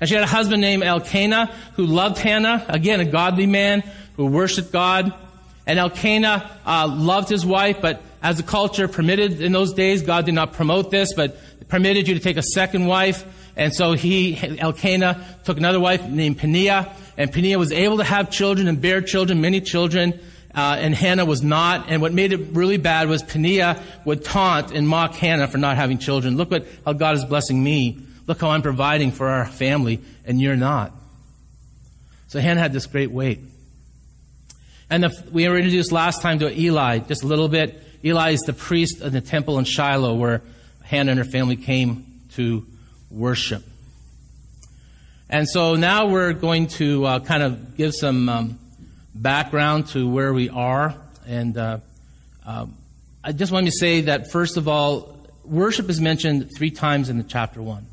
And 0.00 0.08
she 0.08 0.14
had 0.14 0.24
a 0.24 0.26
husband 0.26 0.62
named 0.62 0.82
Elkanah 0.82 1.54
who 1.74 1.84
loved 1.84 2.16
Hannah, 2.16 2.64
again, 2.70 3.00
a 3.00 3.04
godly 3.04 3.44
man 3.44 3.82
who 4.16 4.24
worshiped 4.24 4.72
God. 4.72 5.12
And 5.66 5.78
Elkanah 5.78 6.50
uh, 6.64 6.88
loved 6.88 7.28
his 7.28 7.44
wife, 7.44 7.82
but 7.82 8.00
as 8.22 8.38
the 8.38 8.42
culture 8.42 8.88
permitted 8.88 9.42
in 9.42 9.52
those 9.52 9.74
days, 9.74 10.00
God 10.00 10.24
did 10.24 10.34
not 10.34 10.54
promote 10.54 10.90
this, 10.90 11.12
but 11.12 11.38
permitted 11.68 12.08
you 12.08 12.14
to 12.14 12.20
take 12.20 12.38
a 12.38 12.42
second 12.42 12.86
wife. 12.86 13.24
And 13.56 13.74
so 13.74 13.92
he, 13.92 14.38
Elkanah, 14.58 15.22
took 15.44 15.58
another 15.58 15.80
wife 15.80 16.02
named 16.08 16.38
Peninnah, 16.38 16.90
and 17.18 17.30
Peninnah 17.30 17.58
was 17.58 17.72
able 17.72 17.98
to 17.98 18.04
have 18.04 18.30
children 18.30 18.68
and 18.68 18.80
bear 18.80 19.02
children, 19.02 19.42
many 19.42 19.60
children. 19.60 20.18
Uh, 20.54 20.76
and 20.80 20.94
Hannah 20.94 21.24
was 21.24 21.42
not. 21.42 21.88
And 21.88 22.02
what 22.02 22.12
made 22.12 22.32
it 22.32 22.52
really 22.52 22.76
bad 22.76 23.08
was 23.08 23.22
Peninnah 23.22 23.80
would 24.04 24.24
taunt 24.24 24.72
and 24.72 24.88
mock 24.88 25.14
Hannah 25.14 25.46
for 25.46 25.58
not 25.58 25.76
having 25.76 25.98
children. 25.98 26.36
Look 26.36 26.50
what 26.50 26.66
how 26.84 26.92
God 26.92 27.14
is 27.14 27.24
blessing 27.24 27.62
me. 27.62 27.98
Look 28.26 28.40
how 28.40 28.50
I'm 28.50 28.62
providing 28.62 29.12
for 29.12 29.28
our 29.28 29.46
family, 29.46 30.00
and 30.24 30.40
you're 30.40 30.56
not. 30.56 30.92
So 32.28 32.40
Hannah 32.40 32.60
had 32.60 32.72
this 32.72 32.86
great 32.86 33.10
weight. 33.10 33.40
And 34.88 35.04
the, 35.04 35.24
we 35.32 35.48
were 35.48 35.56
introduced 35.56 35.92
last 35.92 36.20
time 36.20 36.40
to 36.40 36.60
Eli, 36.60 36.98
just 36.98 37.22
a 37.22 37.26
little 37.26 37.48
bit. 37.48 37.80
Eli 38.04 38.30
is 38.30 38.40
the 38.40 38.52
priest 38.52 39.00
of 39.02 39.12
the 39.12 39.20
temple 39.20 39.58
in 39.58 39.64
Shiloh 39.64 40.14
where 40.14 40.42
Hannah 40.82 41.12
and 41.12 41.18
her 41.18 41.24
family 41.24 41.56
came 41.56 42.20
to 42.34 42.66
worship. 43.10 43.62
And 45.28 45.48
so 45.48 45.76
now 45.76 46.06
we're 46.06 46.32
going 46.32 46.66
to 46.68 47.04
uh, 47.04 47.20
kind 47.20 47.42
of 47.42 47.76
give 47.76 47.94
some 47.94 48.28
um, 48.28 48.58
background 49.14 49.88
to 49.88 50.08
where 50.08 50.32
we 50.32 50.48
are. 50.48 50.94
And 51.26 51.56
uh, 51.56 51.78
uh, 52.46 52.66
I 53.22 53.32
just 53.32 53.52
want 53.52 53.66
to 53.66 53.72
say 53.72 54.02
that, 54.02 54.30
first 54.30 54.56
of 54.56 54.68
all, 54.68 55.16
worship 55.44 55.88
is 55.90 56.00
mentioned 56.00 56.50
three 56.56 56.70
times 56.70 57.08
in 57.08 57.18
the 57.18 57.24
chapter 57.24 57.62
1. 57.62 57.86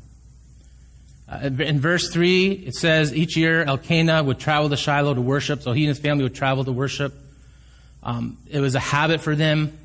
Uh, 1.30 1.36
in 1.42 1.80
verse 1.80 2.10
3, 2.10 2.52
it 2.52 2.74
says 2.74 3.14
each 3.14 3.36
year 3.36 3.62
Elkanah 3.62 4.22
would 4.22 4.38
travel 4.38 4.70
to 4.70 4.76
Shiloh 4.76 5.14
to 5.14 5.20
worship, 5.20 5.62
so 5.62 5.72
he 5.72 5.84
and 5.84 5.88
his 5.88 5.98
family 5.98 6.22
would 6.22 6.34
travel 6.34 6.64
to 6.64 6.72
worship. 6.72 7.12
Um, 8.02 8.38
it 8.48 8.60
was 8.60 8.74
a 8.74 8.80
habit 8.80 9.20
for 9.20 9.34
them, 9.34 9.76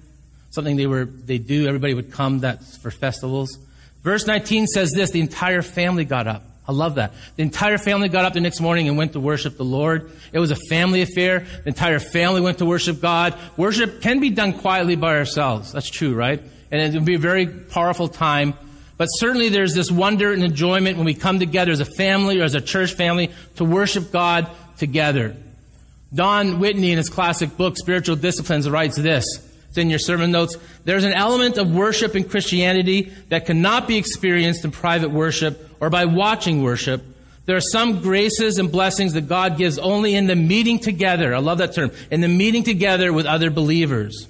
something 0.51 0.77
they 0.77 0.87
were 0.87 1.05
they 1.05 1.39
do. 1.39 1.67
Everybody 1.67 1.93
would 1.93 2.11
come 2.11 2.39
that 2.39 2.63
for 2.63 2.91
festivals. 2.91 3.57
Verse 4.03 4.25
19 4.25 4.67
says 4.67 4.91
this 4.91 5.11
the 5.11 5.19
entire 5.19 5.61
family 5.61 6.05
got 6.05 6.27
up. 6.27 6.43
I 6.67 6.71
love 6.71 6.95
that. 6.95 7.13
The 7.35 7.43
entire 7.43 7.77
family 7.77 8.07
got 8.07 8.23
up 8.23 8.33
the 8.33 8.39
next 8.39 8.61
morning 8.61 8.87
and 8.87 8.97
went 8.97 9.13
to 9.13 9.19
worship 9.19 9.57
the 9.57 9.65
Lord. 9.65 10.11
It 10.31 10.39
was 10.39 10.51
a 10.51 10.55
family 10.55 11.01
affair. 11.01 11.39
The 11.63 11.69
entire 11.69 11.99
family 11.99 12.39
went 12.39 12.59
to 12.59 12.65
worship 12.65 13.01
God. 13.01 13.37
Worship 13.57 14.01
can 14.01 14.19
be 14.19 14.29
done 14.29 14.53
quietly 14.53 14.95
by 14.95 15.17
ourselves. 15.17 15.73
That's 15.73 15.89
true, 15.89 16.13
right? 16.13 16.41
And 16.71 16.81
it 16.81 16.93
would 16.97 17.05
be 17.05 17.15
a 17.15 17.19
very 17.19 17.47
powerful 17.47 18.07
time. 18.07 18.53
But 18.95 19.07
certainly 19.07 19.49
there's 19.49 19.73
this 19.73 19.91
wonder 19.91 20.31
and 20.31 20.43
enjoyment 20.43 20.97
when 20.97 21.05
we 21.05 21.13
come 21.13 21.39
together 21.39 21.71
as 21.71 21.81
a 21.81 21.85
family 21.85 22.39
or 22.39 22.43
as 22.43 22.55
a 22.55 22.61
church 22.61 22.93
family 22.93 23.31
to 23.55 23.65
worship 23.65 24.11
God 24.11 24.49
together. 24.77 25.35
Don 26.13 26.59
Whitney 26.59 26.91
in 26.91 26.97
his 26.97 27.09
classic 27.09 27.57
book, 27.57 27.75
Spiritual 27.77 28.15
Disciplines, 28.15 28.69
writes 28.69 28.95
this. 28.95 29.25
It's 29.73 29.79
in 29.79 29.89
your 29.89 29.97
sermon 29.97 30.29
notes. 30.29 30.55
There's 30.85 31.03
an 31.03 31.13
element 31.13 31.57
of 31.57 31.73
worship 31.73 32.15
in 32.15 32.25
Christianity 32.25 33.11
that 33.29 33.47
cannot 33.47 33.87
be 33.87 33.97
experienced 33.97 34.63
in 34.63 34.69
private 34.69 35.09
worship 35.09 35.67
or 35.81 35.89
by 35.89 36.05
watching 36.05 36.61
worship. 36.61 37.03
There 37.47 37.57
are 37.57 37.61
some 37.71 38.03
graces 38.03 38.59
and 38.59 38.71
blessings 38.71 39.13
that 39.13 39.27
God 39.27 39.57
gives 39.57 39.79
only 39.79 40.13
in 40.13 40.27
the 40.27 40.35
meeting 40.35 40.77
together. 40.77 41.33
I 41.33 41.39
love 41.39 41.57
that 41.57 41.73
term. 41.73 41.89
In 42.11 42.21
the 42.21 42.27
meeting 42.27 42.61
together 42.61 43.11
with 43.11 43.25
other 43.25 43.49
believers. 43.49 44.27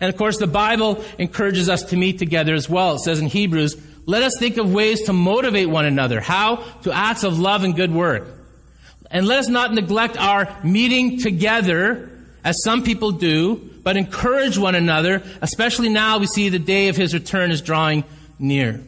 And 0.00 0.12
of 0.12 0.18
course, 0.18 0.38
the 0.38 0.48
Bible 0.48 1.04
encourages 1.16 1.68
us 1.68 1.84
to 1.84 1.96
meet 1.96 2.18
together 2.18 2.54
as 2.54 2.68
well. 2.68 2.96
It 2.96 3.02
says 3.02 3.20
in 3.20 3.28
Hebrews, 3.28 3.80
let 4.04 4.24
us 4.24 4.36
think 4.36 4.56
of 4.56 4.72
ways 4.72 5.02
to 5.02 5.12
motivate 5.12 5.70
one 5.70 5.84
another. 5.84 6.20
How? 6.20 6.56
To 6.82 6.90
acts 6.90 7.22
of 7.22 7.38
love 7.38 7.62
and 7.62 7.76
good 7.76 7.92
work. 7.92 8.26
And 9.12 9.28
let 9.28 9.38
us 9.38 9.48
not 9.48 9.72
neglect 9.72 10.16
our 10.16 10.58
meeting 10.64 11.20
together, 11.20 12.10
as 12.44 12.62
some 12.62 12.82
people 12.82 13.12
do, 13.12 13.56
but 13.82 13.96
encourage 13.96 14.58
one 14.58 14.74
another, 14.74 15.22
especially 15.42 15.88
now 15.88 16.18
we 16.18 16.26
see 16.26 16.48
the 16.48 16.58
day 16.58 16.88
of 16.88 16.96
his 16.96 17.14
return 17.14 17.50
is 17.50 17.62
drawing 17.62 18.04
near. 18.38 18.82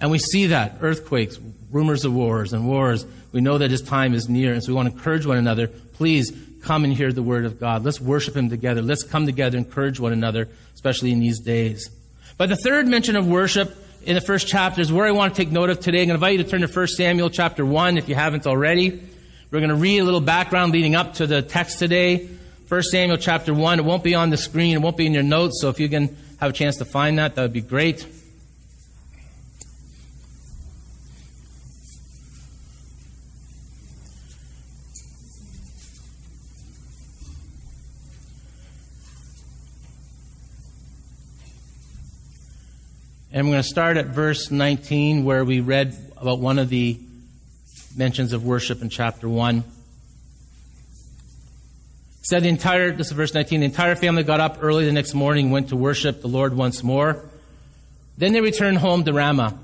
And 0.00 0.10
we 0.10 0.18
see 0.18 0.46
that 0.46 0.78
earthquakes, 0.80 1.38
rumors 1.70 2.04
of 2.04 2.14
wars 2.14 2.52
and 2.52 2.66
wars. 2.66 3.06
We 3.32 3.40
know 3.40 3.58
that 3.58 3.70
his 3.70 3.82
time 3.82 4.14
is 4.14 4.28
near, 4.28 4.52
and 4.52 4.62
so 4.62 4.68
we 4.68 4.74
want 4.74 4.88
to 4.88 4.94
encourage 4.94 5.26
one 5.26 5.38
another. 5.38 5.68
Please 5.68 6.32
come 6.62 6.84
and 6.84 6.92
hear 6.92 7.12
the 7.12 7.22
word 7.22 7.44
of 7.44 7.60
God. 7.60 7.84
Let's 7.84 8.00
worship 8.00 8.36
him 8.36 8.48
together. 8.48 8.82
Let's 8.82 9.02
come 9.02 9.26
together, 9.26 9.56
and 9.56 9.66
encourage 9.66 10.00
one 10.00 10.12
another, 10.12 10.48
especially 10.74 11.12
in 11.12 11.20
these 11.20 11.40
days. 11.40 11.90
But 12.36 12.48
the 12.48 12.56
third 12.56 12.86
mention 12.86 13.16
of 13.16 13.26
worship 13.26 13.76
in 14.02 14.14
the 14.14 14.20
first 14.20 14.46
chapter 14.46 14.80
is 14.80 14.92
where 14.92 15.06
I 15.06 15.12
want 15.12 15.34
to 15.34 15.42
take 15.42 15.52
note 15.52 15.70
of 15.70 15.80
today. 15.80 16.02
I'm 16.02 16.08
going 16.08 16.20
to 16.20 16.26
invite 16.26 16.38
you 16.38 16.44
to 16.44 16.50
turn 16.50 16.60
to 16.60 16.68
1 16.68 16.86
Samuel 16.88 17.30
chapter 17.30 17.64
1 17.64 17.96
if 17.96 18.08
you 18.08 18.14
haven't 18.14 18.46
already. 18.46 19.00
We're 19.50 19.60
going 19.60 19.70
to 19.70 19.76
read 19.76 20.00
a 20.00 20.04
little 20.04 20.20
background 20.20 20.72
leading 20.72 20.94
up 20.94 21.14
to 21.14 21.26
the 21.26 21.42
text 21.42 21.78
today. 21.78 22.28
1 22.74 22.82
Samuel 22.82 23.16
chapter 23.18 23.54
1. 23.54 23.78
It 23.78 23.84
won't 23.84 24.02
be 24.02 24.16
on 24.16 24.30
the 24.30 24.36
screen. 24.36 24.74
It 24.74 24.82
won't 24.82 24.96
be 24.96 25.06
in 25.06 25.14
your 25.14 25.22
notes. 25.22 25.60
So 25.60 25.68
if 25.68 25.78
you 25.78 25.88
can 25.88 26.16
have 26.40 26.50
a 26.50 26.52
chance 26.52 26.78
to 26.78 26.84
find 26.84 27.20
that, 27.20 27.36
that 27.36 27.42
would 27.42 27.52
be 27.52 27.60
great. 27.60 28.04
And 43.32 43.46
we're 43.46 43.52
going 43.52 43.62
to 43.62 43.68
start 43.68 43.96
at 43.98 44.06
verse 44.06 44.50
19, 44.50 45.22
where 45.24 45.44
we 45.44 45.60
read 45.60 45.96
about 46.16 46.40
one 46.40 46.58
of 46.58 46.70
the 46.70 46.98
mentions 47.96 48.32
of 48.32 48.44
worship 48.44 48.82
in 48.82 48.88
chapter 48.88 49.28
1. 49.28 49.62
Said 52.24 52.42
the 52.42 52.48
entire, 52.48 52.90
this 52.90 53.06
is 53.06 53.12
verse 53.12 53.32
19, 53.32 53.60
the 53.60 53.66
entire 53.66 53.94
family 53.94 54.24
got 54.24 54.40
up 54.40 54.58
early 54.60 54.84
the 54.84 54.92
next 54.92 55.14
morning, 55.14 55.50
went 55.50 55.68
to 55.68 55.76
worship 55.76 56.20
the 56.20 56.28
Lord 56.28 56.54
once 56.54 56.82
more. 56.82 57.24
Then 58.18 58.32
they 58.32 58.40
returned 58.40 58.78
home 58.78 59.04
to 59.04 59.12
Ramah. 59.12 59.58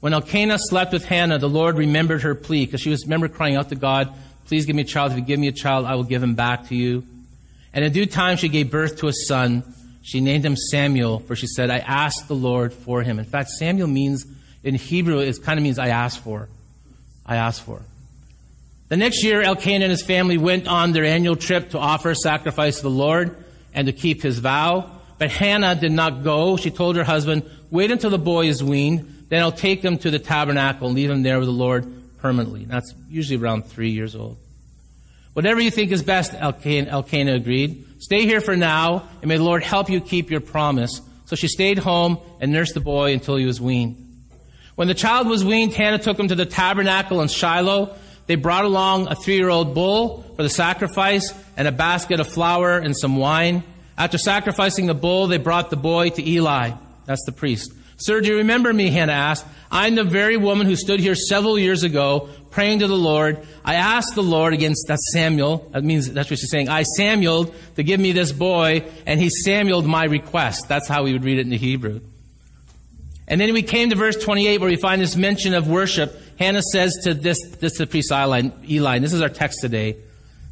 When 0.00 0.12
Elkanah 0.12 0.58
slept 0.58 0.92
with 0.92 1.04
Hannah, 1.04 1.38
the 1.38 1.48
Lord 1.48 1.76
remembered 1.76 2.22
her 2.22 2.34
plea, 2.34 2.66
because 2.66 2.80
she 2.80 2.90
was, 2.90 3.04
remember, 3.04 3.28
crying 3.28 3.56
out 3.56 3.68
to 3.70 3.74
God, 3.74 4.12
Please 4.50 4.66
give 4.66 4.74
me 4.74 4.82
a 4.82 4.84
child. 4.84 5.12
If 5.12 5.18
you 5.18 5.22
give 5.22 5.38
me 5.38 5.46
a 5.46 5.52
child, 5.52 5.86
I 5.86 5.94
will 5.94 6.02
give 6.02 6.20
him 6.20 6.34
back 6.34 6.66
to 6.70 6.74
you. 6.74 7.04
And 7.72 7.84
in 7.84 7.92
due 7.92 8.04
time, 8.04 8.36
she 8.36 8.48
gave 8.48 8.68
birth 8.68 8.98
to 8.98 9.06
a 9.06 9.12
son. 9.12 9.62
She 10.02 10.20
named 10.20 10.44
him 10.44 10.56
Samuel, 10.56 11.20
for 11.20 11.36
she 11.36 11.46
said, 11.46 11.70
I 11.70 11.78
asked 11.78 12.26
the 12.26 12.34
Lord 12.34 12.72
for 12.72 13.04
him. 13.04 13.20
In 13.20 13.24
fact, 13.24 13.50
Samuel 13.50 13.86
means, 13.86 14.26
in 14.64 14.74
Hebrew, 14.74 15.20
it 15.20 15.40
kind 15.44 15.56
of 15.56 15.62
means 15.62 15.78
I 15.78 15.90
asked 15.90 16.18
for. 16.18 16.48
I 17.24 17.36
asked 17.36 17.62
for. 17.62 17.80
The 18.90 18.96
next 18.96 19.22
year, 19.22 19.40
Elkanah 19.40 19.84
and 19.84 19.90
his 19.92 20.02
family 20.02 20.36
went 20.36 20.66
on 20.66 20.90
their 20.90 21.04
annual 21.04 21.36
trip 21.36 21.70
to 21.70 21.78
offer 21.78 22.12
sacrifice 22.12 22.78
to 22.78 22.82
the 22.82 22.90
Lord 22.90 23.36
and 23.72 23.86
to 23.86 23.92
keep 23.92 24.20
his 24.20 24.40
vow. 24.40 24.90
But 25.16 25.30
Hannah 25.30 25.76
did 25.76 25.92
not 25.92 26.24
go. 26.24 26.56
She 26.56 26.72
told 26.72 26.96
her 26.96 27.04
husband, 27.04 27.48
wait 27.70 27.92
until 27.92 28.10
the 28.10 28.18
boy 28.18 28.48
is 28.48 28.64
weaned, 28.64 29.26
then 29.28 29.42
I'll 29.42 29.52
take 29.52 29.80
him 29.80 29.96
to 29.98 30.10
the 30.10 30.18
tabernacle 30.18 30.88
and 30.88 30.96
leave 30.96 31.08
him 31.08 31.22
there 31.22 31.38
with 31.38 31.46
the 31.46 31.52
Lord 31.52 31.86
permanently. 32.18 32.64
That's 32.64 32.92
usually 33.08 33.40
around 33.40 33.66
three 33.66 33.90
years 33.90 34.16
old. 34.16 34.38
Whatever 35.34 35.60
you 35.60 35.70
think 35.70 35.92
is 35.92 36.02
best, 36.02 36.34
Elkanah, 36.34 36.90
Elkanah 36.90 37.34
agreed. 37.34 37.86
Stay 38.00 38.26
here 38.26 38.40
for 38.40 38.56
now, 38.56 39.08
and 39.22 39.28
may 39.28 39.36
the 39.36 39.44
Lord 39.44 39.62
help 39.62 39.88
you 39.88 40.00
keep 40.00 40.32
your 40.32 40.40
promise. 40.40 41.00
So 41.26 41.36
she 41.36 41.46
stayed 41.46 41.78
home 41.78 42.18
and 42.40 42.50
nursed 42.50 42.74
the 42.74 42.80
boy 42.80 43.12
until 43.12 43.36
he 43.36 43.46
was 43.46 43.60
weaned. 43.60 44.04
When 44.74 44.88
the 44.88 44.94
child 44.94 45.28
was 45.28 45.44
weaned, 45.44 45.74
Hannah 45.74 46.00
took 46.00 46.18
him 46.18 46.26
to 46.26 46.34
the 46.34 46.44
tabernacle 46.44 47.20
in 47.20 47.28
Shiloh. 47.28 47.96
They 48.30 48.36
brought 48.36 48.64
along 48.64 49.08
a 49.08 49.16
three 49.16 49.34
year 49.34 49.48
old 49.48 49.74
bull 49.74 50.22
for 50.36 50.44
the 50.44 50.48
sacrifice 50.48 51.34
and 51.56 51.66
a 51.66 51.72
basket 51.72 52.20
of 52.20 52.28
flour 52.28 52.78
and 52.78 52.96
some 52.96 53.16
wine. 53.16 53.64
After 53.98 54.18
sacrificing 54.18 54.86
the 54.86 54.94
bull, 54.94 55.26
they 55.26 55.36
brought 55.36 55.68
the 55.68 55.76
boy 55.76 56.10
to 56.10 56.24
Eli. 56.24 56.70
That's 57.06 57.24
the 57.26 57.32
priest. 57.32 57.72
Sir, 57.96 58.20
do 58.20 58.28
you 58.28 58.36
remember 58.36 58.72
me? 58.72 58.88
Hannah 58.90 59.14
asked. 59.14 59.44
I'm 59.68 59.96
the 59.96 60.04
very 60.04 60.36
woman 60.36 60.68
who 60.68 60.76
stood 60.76 61.00
here 61.00 61.16
several 61.16 61.58
years 61.58 61.82
ago 61.82 62.28
praying 62.52 62.78
to 62.78 62.86
the 62.86 62.94
Lord. 62.94 63.44
I 63.64 63.74
asked 63.74 64.14
the 64.14 64.22
Lord 64.22 64.54
against 64.54 64.86
that 64.86 65.00
Samuel. 65.12 65.68
That 65.72 65.82
means 65.82 66.08
that's 66.12 66.30
what 66.30 66.38
she's 66.38 66.52
saying. 66.52 66.68
I 66.68 66.84
Samueled 66.84 67.52
to 67.74 67.82
give 67.82 67.98
me 67.98 68.12
this 68.12 68.30
boy, 68.30 68.84
and 69.06 69.18
he 69.18 69.28
Samueled 69.28 69.86
my 69.86 70.04
request. 70.04 70.68
That's 70.68 70.86
how 70.86 71.02
we 71.02 71.14
would 71.14 71.24
read 71.24 71.38
it 71.38 71.46
in 71.46 71.50
the 71.50 71.58
Hebrew. 71.58 72.00
And 73.30 73.40
then 73.40 73.52
we 73.52 73.62
came 73.62 73.90
to 73.90 73.96
verse 73.96 74.16
28 74.16 74.60
where 74.60 74.68
we 74.68 74.76
find 74.76 75.00
this 75.00 75.14
mention 75.14 75.54
of 75.54 75.68
worship. 75.68 76.20
Hannah 76.36 76.62
says 76.62 76.98
to 77.04 77.14
this, 77.14 77.38
this 77.60 77.78
the 77.78 77.86
priest 77.86 78.10
Eli, 78.10 78.50
Eli, 78.68 78.96
and 78.96 79.04
this 79.04 79.12
is 79.12 79.22
our 79.22 79.28
text 79.28 79.60
today. 79.60 79.96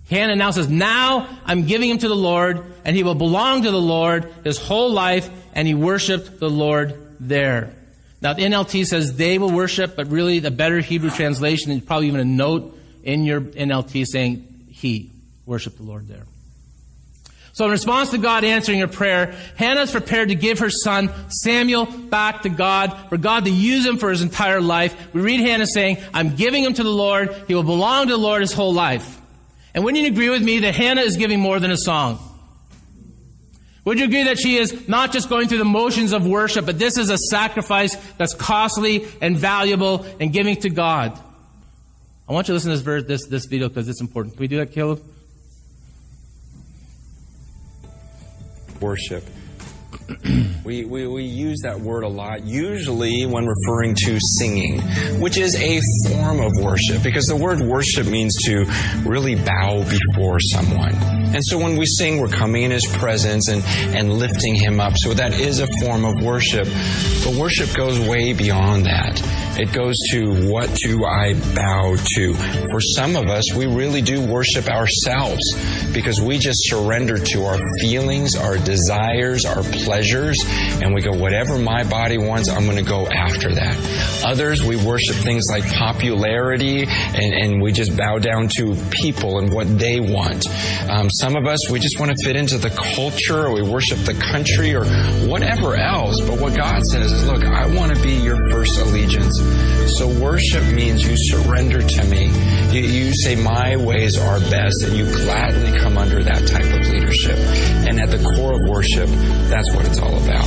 Hannah 0.08 0.36
now 0.36 0.52
says, 0.52 0.68
Now 0.68 1.28
I'm 1.44 1.66
giving 1.66 1.90
him 1.90 1.98
to 1.98 2.08
the 2.08 2.16
Lord, 2.16 2.64
and 2.84 2.96
he 2.96 3.02
will 3.02 3.16
belong 3.16 3.64
to 3.64 3.70
the 3.72 3.80
Lord 3.80 4.32
his 4.44 4.58
whole 4.58 4.92
life, 4.92 5.28
and 5.54 5.66
he 5.66 5.74
worshiped 5.74 6.38
the 6.38 6.48
Lord 6.48 7.16
there. 7.18 7.74
Now 8.22 8.32
the 8.32 8.42
NLT 8.42 8.86
says 8.86 9.16
they 9.16 9.38
will 9.38 9.50
worship, 9.50 9.96
but 9.96 10.06
really 10.08 10.38
the 10.38 10.52
better 10.52 10.78
Hebrew 10.78 11.10
translation 11.10 11.72
is 11.72 11.82
probably 11.82 12.06
even 12.06 12.20
a 12.20 12.24
note 12.24 12.78
in 13.02 13.24
your 13.24 13.40
NLT 13.40 14.06
saying 14.06 14.66
he 14.70 15.10
worshiped 15.46 15.78
the 15.78 15.82
Lord 15.82 16.06
there. 16.06 16.24
So 17.52 17.64
in 17.64 17.70
response 17.70 18.10
to 18.10 18.18
God 18.18 18.44
answering 18.44 18.80
her 18.80 18.86
prayer, 18.86 19.34
Hannah 19.56 19.82
is 19.82 19.90
prepared 19.90 20.28
to 20.28 20.34
give 20.34 20.60
her 20.60 20.70
son 20.70 21.10
Samuel 21.28 21.86
back 21.86 22.42
to 22.42 22.48
God, 22.48 22.96
for 23.08 23.16
God 23.16 23.46
to 23.46 23.50
use 23.50 23.84
him 23.84 23.96
for 23.96 24.10
his 24.10 24.22
entire 24.22 24.60
life. 24.60 25.12
We 25.12 25.20
read 25.20 25.40
Hannah 25.40 25.66
saying, 25.66 25.98
I'm 26.14 26.36
giving 26.36 26.62
him 26.62 26.74
to 26.74 26.82
the 26.82 26.90
Lord. 26.90 27.34
He 27.48 27.54
will 27.54 27.64
belong 27.64 28.06
to 28.06 28.12
the 28.12 28.18
Lord 28.18 28.42
his 28.42 28.52
whole 28.52 28.72
life. 28.72 29.20
And 29.74 29.84
wouldn't 29.84 30.02
you 30.02 30.10
agree 30.10 30.30
with 30.30 30.42
me 30.42 30.60
that 30.60 30.74
Hannah 30.74 31.02
is 31.02 31.16
giving 31.16 31.40
more 31.40 31.58
than 31.58 31.70
a 31.70 31.76
song? 31.76 32.18
Would 33.84 33.98
you 33.98 34.04
agree 34.04 34.24
that 34.24 34.38
she 34.38 34.56
is 34.56 34.86
not 34.86 35.12
just 35.12 35.30
going 35.30 35.48
through 35.48 35.58
the 35.58 35.64
motions 35.64 36.12
of 36.12 36.26
worship, 36.26 36.66
but 36.66 36.78
this 36.78 36.98
is 36.98 37.08
a 37.08 37.16
sacrifice 37.16 37.96
that's 38.18 38.34
costly 38.34 39.06
and 39.22 39.36
valuable 39.36 40.04
and 40.20 40.32
giving 40.32 40.56
to 40.56 40.68
God? 40.68 41.18
I 42.28 42.32
want 42.32 42.48
you 42.48 42.52
to 42.52 42.54
listen 42.54 42.70
to 42.70 43.02
this, 43.02 43.04
this, 43.06 43.26
this 43.28 43.46
video 43.46 43.68
because 43.68 43.88
it's 43.88 44.02
important. 44.02 44.34
Can 44.34 44.40
we 44.40 44.48
do 44.48 44.58
that, 44.58 44.72
Caleb? 44.72 45.02
Worship. 48.80 49.24
We, 50.64 50.84
we, 50.84 51.06
we 51.06 51.24
use 51.24 51.60
that 51.62 51.78
word 51.80 52.02
a 52.02 52.08
lot, 52.08 52.44
usually 52.44 53.26
when 53.26 53.46
referring 53.46 53.94
to 53.94 54.18
singing, 54.38 54.80
which 55.20 55.36
is 55.36 55.54
a 55.56 55.80
form 56.08 56.40
of 56.40 56.52
worship, 56.62 57.02
because 57.02 57.26
the 57.26 57.36
word 57.36 57.60
worship 57.60 58.06
means 58.06 58.34
to 58.44 58.64
really 59.06 59.34
bow 59.34 59.84
before 59.84 60.40
someone. 60.40 60.94
And 61.34 61.44
so 61.44 61.58
when 61.58 61.76
we 61.76 61.84
sing, 61.84 62.20
we're 62.20 62.28
coming 62.28 62.62
in 62.62 62.70
His 62.70 62.86
presence 62.86 63.48
and, 63.48 63.62
and 63.94 64.14
lifting 64.14 64.54
Him 64.54 64.80
up. 64.80 64.96
So 64.96 65.12
that 65.12 65.38
is 65.38 65.60
a 65.60 65.66
form 65.82 66.06
of 66.06 66.22
worship. 66.22 66.66
But 67.22 67.34
worship 67.34 67.74
goes 67.76 68.00
way 68.00 68.32
beyond 68.32 68.86
that. 68.86 69.20
It 69.60 69.72
goes 69.72 69.96
to 70.12 70.50
what 70.50 70.72
do 70.76 71.04
I 71.04 71.34
bow 71.54 71.96
to? 72.14 72.34
For 72.70 72.80
some 72.80 73.16
of 73.16 73.26
us, 73.26 73.52
we 73.52 73.66
really 73.66 74.00
do 74.00 74.24
worship 74.24 74.68
ourselves 74.68 75.42
because 75.92 76.20
we 76.20 76.38
just 76.38 76.60
surrender 76.62 77.18
to 77.18 77.44
our 77.44 77.58
feelings, 77.80 78.36
our 78.36 78.56
desires, 78.56 79.44
our 79.44 79.62
pleasures 79.62 79.97
pleasures 79.98 80.36
and 80.80 80.94
we 80.94 81.02
go, 81.02 81.12
whatever 81.12 81.58
my 81.58 81.82
body 81.82 82.18
wants, 82.18 82.48
I'm 82.48 82.66
going 82.66 82.76
to 82.76 82.88
go 82.88 83.06
after 83.08 83.52
that. 83.52 84.24
Others, 84.24 84.62
we 84.62 84.76
worship 84.76 85.16
things 85.16 85.46
like 85.50 85.64
popularity 85.74 86.84
and, 86.84 87.34
and 87.34 87.62
we 87.62 87.72
just 87.72 87.96
bow 87.96 88.18
down 88.18 88.48
to 88.56 88.76
people 88.90 89.38
and 89.38 89.52
what 89.52 89.66
they 89.78 89.98
want. 89.98 90.46
Um, 90.88 91.10
some 91.10 91.34
of 91.34 91.46
us, 91.46 91.68
we 91.68 91.80
just 91.80 91.98
want 91.98 92.12
to 92.12 92.24
fit 92.24 92.36
into 92.36 92.58
the 92.58 92.70
culture 92.70 93.46
or 93.46 93.54
we 93.54 93.62
worship 93.62 93.98
the 94.00 94.14
country 94.14 94.74
or 94.74 94.84
whatever 95.26 95.74
else. 95.74 96.20
But 96.20 96.40
what 96.40 96.54
God 96.54 96.82
says 96.84 97.10
is, 97.10 97.26
look, 97.26 97.44
I 97.44 97.66
want 97.74 97.96
to 97.96 98.00
be 98.00 98.14
your 98.14 98.50
first 98.50 98.78
allegiance. 98.78 99.36
So 99.98 100.06
worship 100.20 100.64
means 100.66 101.04
you 101.04 101.16
surrender 101.16 101.82
to 101.82 102.04
me. 102.04 102.30
You, 102.70 102.82
you 102.82 103.14
say, 103.14 103.34
my 103.34 103.76
ways 103.76 104.18
are 104.18 104.38
best, 104.40 104.82
and 104.82 104.94
you 104.94 105.06
gladly 105.06 105.78
come 105.78 105.96
under 105.96 106.22
that 106.22 106.46
type 106.46 106.66
of 106.66 106.86
leadership. 106.86 107.38
And 107.88 107.98
at 107.98 108.10
the 108.10 108.18
core 108.18 108.52
of 108.52 108.68
worship, 108.68 109.08
that's 109.48 109.74
what 109.74 109.86
it's 109.86 109.98
all 109.98 110.14
about. 110.22 110.44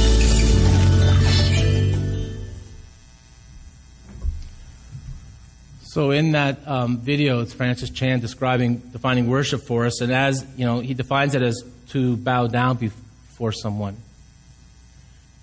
So 5.82 6.12
in 6.12 6.34
that 6.34 6.60
um, 6.68 7.00
video, 7.00 7.42
it's 7.42 7.54
Francis 7.54 7.90
Chan 7.90 8.20
describing 8.20 8.78
defining 8.78 9.28
worship 9.28 9.64
for 9.64 9.86
us, 9.88 10.00
and 10.00 10.14
as 10.14 10.46
you 10.56 10.66
know, 10.66 10.80
he 10.80 10.94
defines 10.94 11.34
it 11.34 11.42
as 11.42 11.64
to 11.90 12.18
bow 12.18 12.46
down 12.46 12.78
before 12.78 13.52
someone. 13.52 13.98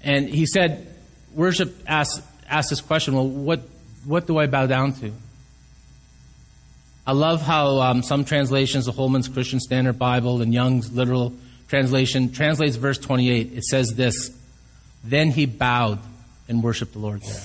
And 0.01 0.29
he 0.29 0.47
said, 0.47 0.95
worship 1.35 1.77
asks 1.89 2.25
asks 2.49 2.71
this 2.71 2.81
question: 2.81 3.15
Well, 3.15 3.29
what 3.29 3.61
what 4.07 4.29
do 4.29 4.39
I 4.39 4.47
bow 4.47 4.67
down 4.67 4.93
to? 5.01 5.13
I 7.09 7.13
love 7.13 7.41
how 7.41 7.81
um, 7.81 8.03
some 8.03 8.27
translations, 8.27 8.85
the 8.85 8.93
Holman's 8.93 9.29
Christian 9.29 9.61
Standard 9.61 9.99
Bible 9.99 10.43
and 10.43 10.53
Young's 10.53 10.93
literal 10.93 11.33
translation, 11.67 12.33
translates 12.33 12.77
verse 12.77 12.99
28. 12.99 13.55
It 13.55 13.65
says 13.65 13.95
this 13.95 14.31
Then 15.03 15.31
he 15.31 15.47
bowed 15.47 16.01
and 16.51 16.63
worshiped 16.63 16.93
the 16.93 16.99
Lord 16.99 17.23
there. 17.23 17.41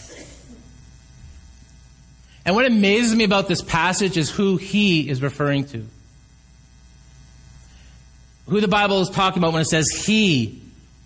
And 2.46 2.56
what 2.58 2.66
amazes 2.66 3.16
me 3.16 3.24
about 3.24 3.48
this 3.48 3.62
passage 3.62 4.18
is 4.18 4.30
who 4.30 4.58
he 4.58 5.08
is 5.08 5.22
referring 5.22 5.64
to. 5.68 5.88
Who 8.48 8.60
the 8.60 8.68
Bible 8.68 9.00
is 9.00 9.10
talking 9.10 9.42
about 9.42 9.54
when 9.54 9.62
it 9.62 9.70
says 9.70 9.90
he 9.90 10.62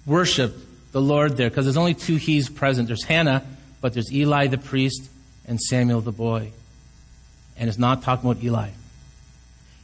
worshiped 0.07 0.57
the 0.93 1.01
Lord 1.01 1.37
there, 1.37 1.51
because 1.51 1.65
there's 1.65 1.77
only 1.77 1.93
two 1.93 2.15
he's 2.15 2.49
present. 2.49 2.87
There's 2.87 3.03
Hannah, 3.03 3.45
but 3.81 3.93
there's 3.93 4.11
Eli 4.11 4.47
the 4.47 4.57
priest 4.57 5.07
and 5.45 5.61
Samuel 5.61 6.01
the 6.01 6.11
boy. 6.11 6.53
And 7.57 7.69
is 7.69 7.79
not 7.79 8.03
talking 8.03 8.29
about 8.29 8.43
Eli. 8.43 8.69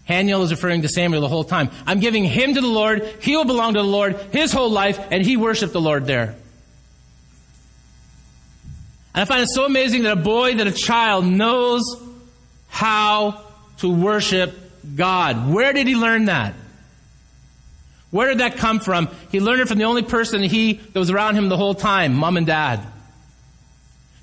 Haniel 0.07 0.43
is 0.43 0.51
referring 0.51 0.81
to 0.81 0.89
Samuel 0.89 1.21
the 1.21 1.29
whole 1.29 1.43
time. 1.43 1.71
I'm 1.85 1.99
giving 1.99 2.25
him 2.25 2.53
to 2.53 2.61
the 2.61 2.67
Lord. 2.67 3.03
He 3.21 3.35
will 3.35 3.45
belong 3.45 3.73
to 3.73 3.81
the 3.81 3.87
Lord 3.87 4.15
his 4.31 4.51
whole 4.51 4.69
life, 4.69 4.99
and 5.11 5.23
he 5.23 5.37
worshiped 5.37 5.73
the 5.73 5.81
Lord 5.81 6.05
there. 6.05 6.35
And 9.15 9.21
I 9.21 9.25
find 9.25 9.43
it 9.43 9.49
so 9.49 9.65
amazing 9.65 10.03
that 10.03 10.13
a 10.13 10.21
boy, 10.21 10.55
that 10.55 10.67
a 10.67 10.71
child 10.71 11.25
knows 11.25 11.83
how 12.67 13.41
to 13.77 13.89
worship 13.89 14.57
God. 14.95 15.53
Where 15.53 15.71
did 15.71 15.87
he 15.87 15.95
learn 15.95 16.25
that? 16.25 16.55
Where 18.11 18.29
did 18.29 18.39
that 18.39 18.57
come 18.57 18.79
from? 18.79 19.09
He 19.31 19.39
learned 19.39 19.61
it 19.61 19.67
from 19.67 19.77
the 19.77 19.85
only 19.85 20.03
person 20.03 20.43
he 20.43 20.73
that 20.73 20.99
was 20.99 21.09
around 21.09 21.35
him 21.35 21.49
the 21.49 21.57
whole 21.57 21.73
time, 21.73 22.13
mom 22.13 22.37
and 22.37 22.45
dad. 22.45 22.85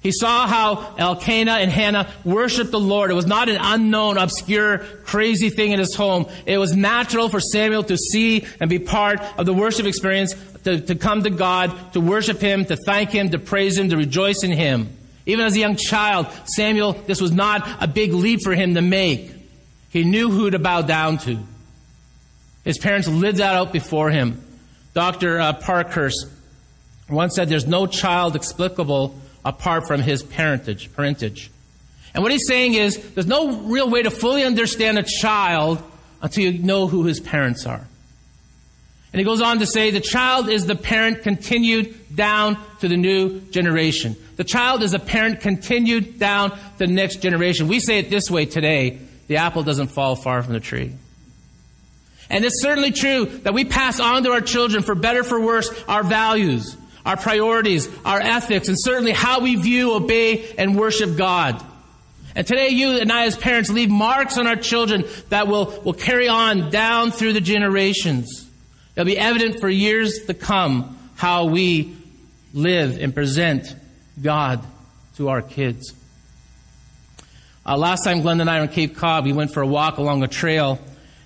He 0.00 0.12
saw 0.12 0.46
how 0.46 0.94
Elkanah 0.96 1.58
and 1.58 1.70
Hannah 1.70 2.10
worshiped 2.24 2.70
the 2.70 2.80
Lord. 2.80 3.10
It 3.10 3.14
was 3.14 3.26
not 3.26 3.50
an 3.50 3.58
unknown, 3.60 4.16
obscure, 4.16 4.78
crazy 5.04 5.50
thing 5.50 5.72
in 5.72 5.78
his 5.78 5.94
home. 5.94 6.26
It 6.46 6.56
was 6.56 6.74
natural 6.74 7.28
for 7.28 7.38
Samuel 7.38 7.82
to 7.84 7.98
see 7.98 8.46
and 8.60 8.70
be 8.70 8.78
part 8.78 9.20
of 9.38 9.44
the 9.44 9.52
worship 9.52 9.84
experience, 9.84 10.34
to, 10.64 10.80
to 10.80 10.94
come 10.94 11.22
to 11.24 11.30
God, 11.30 11.92
to 11.92 12.00
worship 12.00 12.40
Him, 12.40 12.64
to 12.64 12.76
thank 12.76 13.10
Him, 13.10 13.30
to 13.30 13.38
praise 13.38 13.76
Him, 13.76 13.90
to 13.90 13.96
rejoice 13.96 14.42
in 14.42 14.52
Him. 14.52 14.96
Even 15.26 15.44
as 15.44 15.54
a 15.54 15.58
young 15.58 15.76
child, 15.76 16.26
Samuel, 16.44 16.92
this 16.92 17.20
was 17.20 17.32
not 17.32 17.68
a 17.82 17.86
big 17.86 18.12
leap 18.12 18.40
for 18.42 18.54
him 18.54 18.74
to 18.74 18.82
make. 18.82 19.32
He 19.90 20.02
knew 20.02 20.30
who 20.30 20.50
to 20.50 20.58
bow 20.58 20.82
down 20.82 21.18
to. 21.18 21.38
His 22.64 22.78
parents 22.78 23.06
lived 23.06 23.38
that 23.38 23.54
out 23.54 23.72
before 23.72 24.10
him. 24.10 24.42
Dr. 24.94 25.38
Uh, 25.38 25.52
Parkhurst 25.52 26.26
once 27.08 27.34
said, 27.34 27.48
There's 27.48 27.66
no 27.66 27.86
child 27.86 28.34
explicable 28.34 29.14
apart 29.44 29.86
from 29.86 30.00
his 30.00 30.22
parentage, 30.22 30.94
parentage. 30.94 31.50
And 32.14 32.22
what 32.22 32.32
he's 32.32 32.46
saying 32.46 32.74
is 32.74 32.96
there's 33.12 33.26
no 33.26 33.60
real 33.62 33.88
way 33.88 34.02
to 34.02 34.10
fully 34.10 34.44
understand 34.44 34.98
a 34.98 35.02
child 35.02 35.82
until 36.22 36.44
you 36.52 36.62
know 36.62 36.86
who 36.86 37.04
his 37.04 37.20
parents 37.20 37.66
are. 37.66 37.86
And 39.12 39.18
he 39.18 39.24
goes 39.24 39.40
on 39.40 39.58
to 39.58 39.66
say 39.66 39.90
the 39.90 40.00
child 40.00 40.48
is 40.48 40.66
the 40.66 40.76
parent 40.76 41.22
continued 41.22 42.14
down 42.14 42.58
to 42.80 42.88
the 42.88 42.96
new 42.96 43.40
generation. 43.40 44.16
The 44.36 44.44
child 44.44 44.82
is 44.82 44.94
a 44.94 44.98
parent 44.98 45.40
continued 45.40 46.18
down 46.18 46.50
to 46.50 46.58
the 46.78 46.86
next 46.86 47.16
generation. 47.16 47.66
We 47.66 47.80
say 47.80 47.98
it 47.98 48.10
this 48.10 48.30
way 48.30 48.46
today 48.46 49.00
the 49.26 49.36
apple 49.36 49.62
doesn't 49.62 49.88
fall 49.88 50.16
far 50.16 50.42
from 50.42 50.54
the 50.54 50.60
tree. 50.60 50.92
And 52.28 52.44
it's 52.44 52.62
certainly 52.62 52.92
true 52.92 53.26
that 53.26 53.54
we 53.54 53.64
pass 53.64 53.98
on 53.98 54.22
to 54.24 54.30
our 54.30 54.40
children, 54.40 54.82
for 54.82 54.94
better, 54.94 55.24
for 55.24 55.40
worse, 55.40 55.68
our 55.88 56.04
values, 56.04 56.76
our 57.04 57.16
priorities, 57.16 57.88
our 58.04 58.20
ethics, 58.20 58.68
and 58.68 58.76
certainly 58.78 59.12
how 59.12 59.40
we 59.40 59.56
view, 59.56 59.94
obey, 59.94 60.54
and 60.56 60.76
worship 60.76 61.16
God. 61.16 61.64
And 62.34 62.46
today, 62.46 62.68
you 62.68 62.98
and 62.98 63.10
I, 63.10 63.26
as 63.26 63.36
parents, 63.36 63.70
leave 63.70 63.90
marks 63.90 64.38
on 64.38 64.46
our 64.46 64.56
children 64.56 65.04
that 65.30 65.48
will, 65.48 65.80
will 65.84 65.94
carry 65.94 66.28
on 66.28 66.70
down 66.70 67.10
through 67.10 67.32
the 67.32 67.40
generations. 67.40 68.48
It'll 68.94 69.06
be 69.06 69.18
evident 69.18 69.60
for 69.60 69.68
years 69.68 70.26
to 70.26 70.34
come 70.34 70.98
how 71.16 71.46
we 71.46 71.96
live 72.52 73.00
and 73.00 73.14
present 73.14 73.74
God 74.20 74.64
to 75.16 75.28
our 75.28 75.42
kids. 75.42 75.92
Uh, 77.66 77.76
last 77.76 78.04
time 78.04 78.22
Glenn 78.22 78.40
and 78.40 78.48
I 78.48 78.58
were 78.58 78.64
in 78.64 78.70
Cape 78.70 78.96
Cod, 78.96 79.24
we 79.24 79.32
went 79.32 79.52
for 79.52 79.62
a 79.62 79.66
walk 79.66 79.98
along 79.98 80.22
a 80.22 80.28
trail 80.28 80.78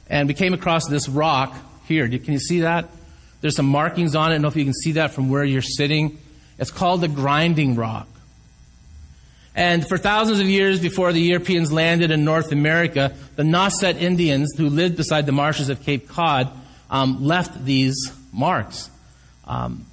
and 0.08 0.28
we 0.28 0.34
came 0.34 0.52
across 0.52 0.88
this 0.88 1.08
rock 1.08 1.54
here. 1.86 2.08
Can 2.08 2.32
you 2.32 2.38
see 2.38 2.60
that? 2.60 2.88
There's 3.44 3.56
some 3.56 3.66
markings 3.66 4.14
on 4.14 4.32
it. 4.32 4.36
I 4.36 4.36
don't 4.36 4.42
know 4.42 4.48
if 4.48 4.56
you 4.56 4.64
can 4.64 4.72
see 4.72 4.92
that 4.92 5.10
from 5.10 5.28
where 5.28 5.44
you're 5.44 5.60
sitting. 5.60 6.18
It's 6.58 6.70
called 6.70 7.02
the 7.02 7.08
grinding 7.08 7.74
rock. 7.76 8.08
And 9.54 9.86
for 9.86 9.98
thousands 9.98 10.40
of 10.40 10.46
years 10.46 10.80
before 10.80 11.12
the 11.12 11.20
Europeans 11.20 11.70
landed 11.70 12.10
in 12.10 12.24
North 12.24 12.52
America, 12.52 13.14
the 13.36 13.42
Nauset 13.42 14.00
Indians 14.00 14.54
who 14.56 14.70
lived 14.70 14.96
beside 14.96 15.26
the 15.26 15.32
marshes 15.32 15.68
of 15.68 15.82
Cape 15.82 16.08
Cod 16.08 16.50
um, 16.88 17.22
left 17.22 17.66
these 17.66 18.14
marks. 18.32 18.88
Um, 19.46 19.84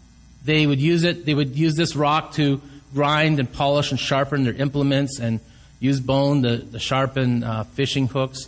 they 0.46 0.66
would 0.66 0.80
use 0.80 1.04
it. 1.04 1.26
They 1.26 1.34
would 1.34 1.58
use 1.58 1.76
this 1.76 1.94
rock 1.94 2.36
to 2.36 2.62
grind 2.94 3.38
and 3.38 3.52
polish 3.52 3.92
and 3.92 4.00
sharpen 4.00 4.46
their 4.46 4.54
implements, 4.54 5.20
and 5.20 5.42
use 5.82 6.00
bone 6.00 6.44
to, 6.44 6.60
to 6.60 6.80
sharpen 6.80 7.44
uh, 7.44 7.66
fishing 7.66 8.08
hooks. 8.08 8.48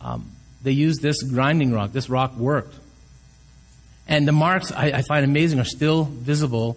Um, 0.00 0.30
they 0.62 0.70
used 0.70 1.02
this 1.02 1.24
grinding 1.24 1.72
rock. 1.72 1.90
This 1.90 2.08
rock 2.08 2.36
worked. 2.36 2.76
And 4.06 4.28
the 4.28 4.32
marks 4.32 4.70
I, 4.70 4.86
I, 4.86 5.02
find 5.02 5.24
amazing 5.24 5.60
are 5.60 5.64
still 5.64 6.04
visible 6.04 6.76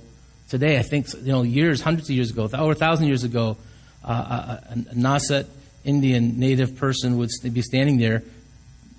today. 0.49 0.77
I 0.77 0.81
think, 0.81 1.13
you 1.13 1.31
know, 1.31 1.41
years, 1.41 1.81
hundreds 1.81 2.09
of 2.09 2.15
years 2.15 2.31
ago, 2.31 2.49
over 2.53 2.71
a 2.71 2.75
thousand 2.75 3.07
years 3.07 3.23
ago, 3.23 3.57
uh, 4.03 4.57
a, 4.69 4.73
a 4.73 4.95
Nauset 4.95 5.47
Indian 5.83 6.39
native 6.39 6.77
person 6.77 7.17
would 7.17 7.29
be 7.53 7.61
standing 7.61 7.97
there 7.97 8.23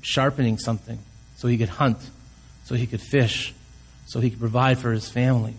sharpening 0.02 0.58
something 0.58 0.98
so 1.36 1.48
he 1.48 1.56
could 1.56 1.68
hunt, 1.68 1.98
so 2.64 2.74
he 2.74 2.86
could 2.86 3.00
fish, 3.00 3.54
so 4.06 4.20
he 4.20 4.30
could 4.30 4.40
provide 4.40 4.78
for 4.78 4.92
his 4.92 5.08
family. 5.08 5.54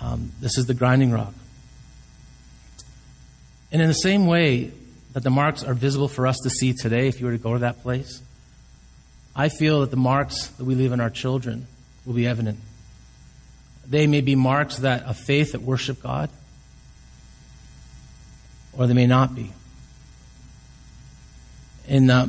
Um, 0.00 0.32
this 0.40 0.58
is 0.58 0.66
the 0.66 0.74
grinding 0.74 1.12
rock. 1.12 1.32
And 3.72 3.80
in 3.82 3.88
the 3.88 3.94
same 3.94 4.26
way 4.26 4.72
that 5.12 5.22
the 5.22 5.30
marks 5.30 5.64
are 5.64 5.74
visible 5.74 6.08
for 6.08 6.26
us 6.26 6.38
to 6.42 6.50
see 6.50 6.72
today, 6.72 7.08
if 7.08 7.20
you 7.20 7.26
were 7.26 7.32
to 7.32 7.38
go 7.38 7.54
to 7.54 7.60
that 7.60 7.82
place, 7.82 8.20
I 9.38 9.50
feel 9.50 9.82
that 9.82 9.90
the 9.90 9.98
marks 9.98 10.46
that 10.46 10.64
we 10.64 10.74
leave 10.74 10.92
in 10.92 11.00
our 11.00 11.10
children 11.10 11.66
will 12.06 12.14
be 12.14 12.26
evident. 12.26 12.58
They 13.86 14.06
may 14.06 14.22
be 14.22 14.34
marks 14.34 14.78
that 14.78 15.02
of 15.02 15.18
faith 15.18 15.52
that 15.52 15.60
worship 15.60 16.02
God, 16.02 16.30
or 18.72 18.86
they 18.86 18.94
may 18.94 19.06
not 19.06 19.34
be. 19.34 19.52
In 21.86 22.08
uh, 22.08 22.28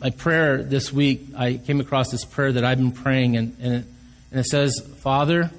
my 0.00 0.10
prayer 0.10 0.60
this 0.62 0.92
week, 0.92 1.28
I 1.36 1.54
came 1.54 1.80
across 1.80 2.10
this 2.10 2.24
prayer 2.24 2.52
that 2.52 2.64
I've 2.64 2.78
been 2.78 2.92
praying, 2.92 3.36
and, 3.36 3.56
and, 3.60 3.74
it, 3.74 3.84
and 4.32 4.40
it 4.40 4.44
says, 4.44 4.80
Father, 4.98 5.52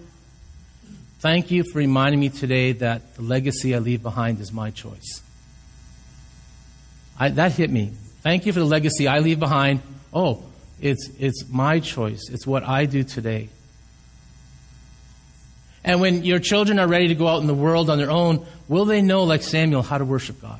thank 1.20 1.52
you 1.52 1.64
for 1.64 1.80
reminding 1.80 2.20
me 2.20 2.30
today 2.30 2.74
that 2.74 3.16
the 3.16 3.22
legacy 3.22 3.74
I 3.74 3.80
leave 3.80 4.04
behind 4.04 4.42
is 4.42 4.52
my 4.52 4.72
choice. 4.72 5.24
I, 7.18 7.30
that 7.30 7.54
hit 7.54 7.70
me. 7.70 7.94
Thank 8.22 8.46
you 8.46 8.52
for 8.52 8.60
the 8.60 8.66
legacy 8.66 9.08
I 9.08 9.20
leave 9.20 9.40
behind. 9.40 9.82
Oh, 10.14 10.44
it's, 10.82 11.10
it's 11.20 11.48
my 11.50 11.80
choice. 11.80 12.30
It's 12.32 12.46
what 12.46 12.64
I 12.64 12.86
do 12.86 13.04
today. 13.04 13.50
And 15.84 16.02
when 16.02 16.24
your 16.24 16.40
children 16.40 16.80
are 16.80 16.88
ready 16.88 17.08
to 17.08 17.16
go 17.16 17.28
out 17.28 17.42
in 17.42 17.48
the 17.48 17.54
world 17.54 17.90
on 17.90 17.98
their 17.98 18.12
own, 18.12 18.46
will 18.68 18.86
they 18.86 19.02
know, 19.02 19.24
like 19.24 19.42
Samuel, 19.42 19.82
how 19.82 19.98
to 19.98 20.06
worship 20.06 20.42
God? 20.42 20.60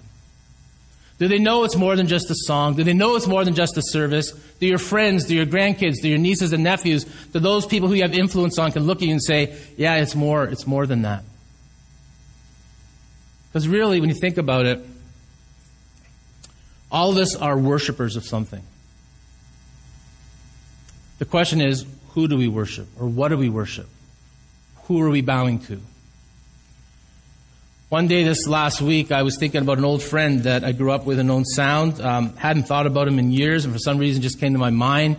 Do 1.18 1.28
they 1.28 1.38
know 1.38 1.66
it's 1.66 1.76
more 1.76 1.98
than 1.98 2.08
just 2.08 2.32
a 2.32 2.36
song? 2.36 2.76
Do 2.76 2.84
they 2.86 2.94
know 2.94 3.18
it's 3.18 3.28
more 3.28 3.44
than 3.44 3.54
just 3.54 3.76
a 3.78 3.82
service? 3.84 4.32
Do 4.60 4.66
your 4.66 4.78
friends, 4.78 5.26
do 5.26 5.36
your 5.36 5.46
grandkids, 5.46 6.02
do 6.02 6.08
your 6.08 6.18
nieces 6.18 6.54
and 6.54 6.64
nephews, 6.64 7.04
do 7.04 7.40
those 7.40 7.66
people 7.66 7.90
who 7.90 7.96
you 7.96 8.04
have 8.04 8.14
influence 8.14 8.58
on 8.58 8.72
can 8.72 8.84
look 8.84 9.00
at 9.00 9.04
you 9.04 9.12
and 9.12 9.22
say, 9.22 9.58
yeah, 9.76 9.96
it's 9.96 10.16
more, 10.16 10.46
it's 10.46 10.66
more 10.66 10.86
than 10.86 11.02
that? 11.02 11.24
Because 13.52 13.68
really, 13.68 14.00
when 14.00 14.10
you 14.10 14.16
think 14.16 14.38
about 14.38 14.66
it, 14.66 14.80
all 16.90 17.12
of 17.12 17.18
us 17.18 17.36
are 17.36 17.58
worshipers 17.58 18.16
of 18.16 18.24
something. 18.24 18.64
The 21.20 21.26
question 21.26 21.62
is, 21.62 21.86
who 22.14 22.28
do 22.28 22.38
we 22.38 22.48
worship? 22.48 22.88
Or 23.00 23.08
what 23.08 23.28
do 23.28 23.38
we 23.38 23.50
worship? 23.50 23.88
Who 24.84 25.02
are 25.02 25.10
we 25.10 25.22
bowing 25.22 25.60
to? 25.60 25.82
One 27.90 28.08
day 28.08 28.24
this 28.24 28.48
last 28.48 28.82
week, 28.82 29.12
I 29.12 29.24
was 29.24 29.38
thinking 29.38 29.62
about 29.62 29.80
an 29.80 29.86
old 29.86 30.02
friend 30.02 30.44
that 30.44 30.64
I 30.64 30.72
grew 30.72 30.92
up 30.92 31.06
with 31.06 31.20
in 31.20 31.30
Owen 31.30 31.44
Sound. 31.44 32.00
Um, 32.00 32.36
hadn't 32.38 32.64
thought 32.64 32.88
about 32.88 33.08
him 33.08 33.20
in 33.20 33.32
years, 33.32 33.66
and 33.66 33.74
for 33.74 33.80
some 33.80 33.98
reason 33.98 34.22
just 34.22 34.40
came 34.40 34.54
to 34.54 34.60
my 34.60 34.70
mind. 34.70 35.18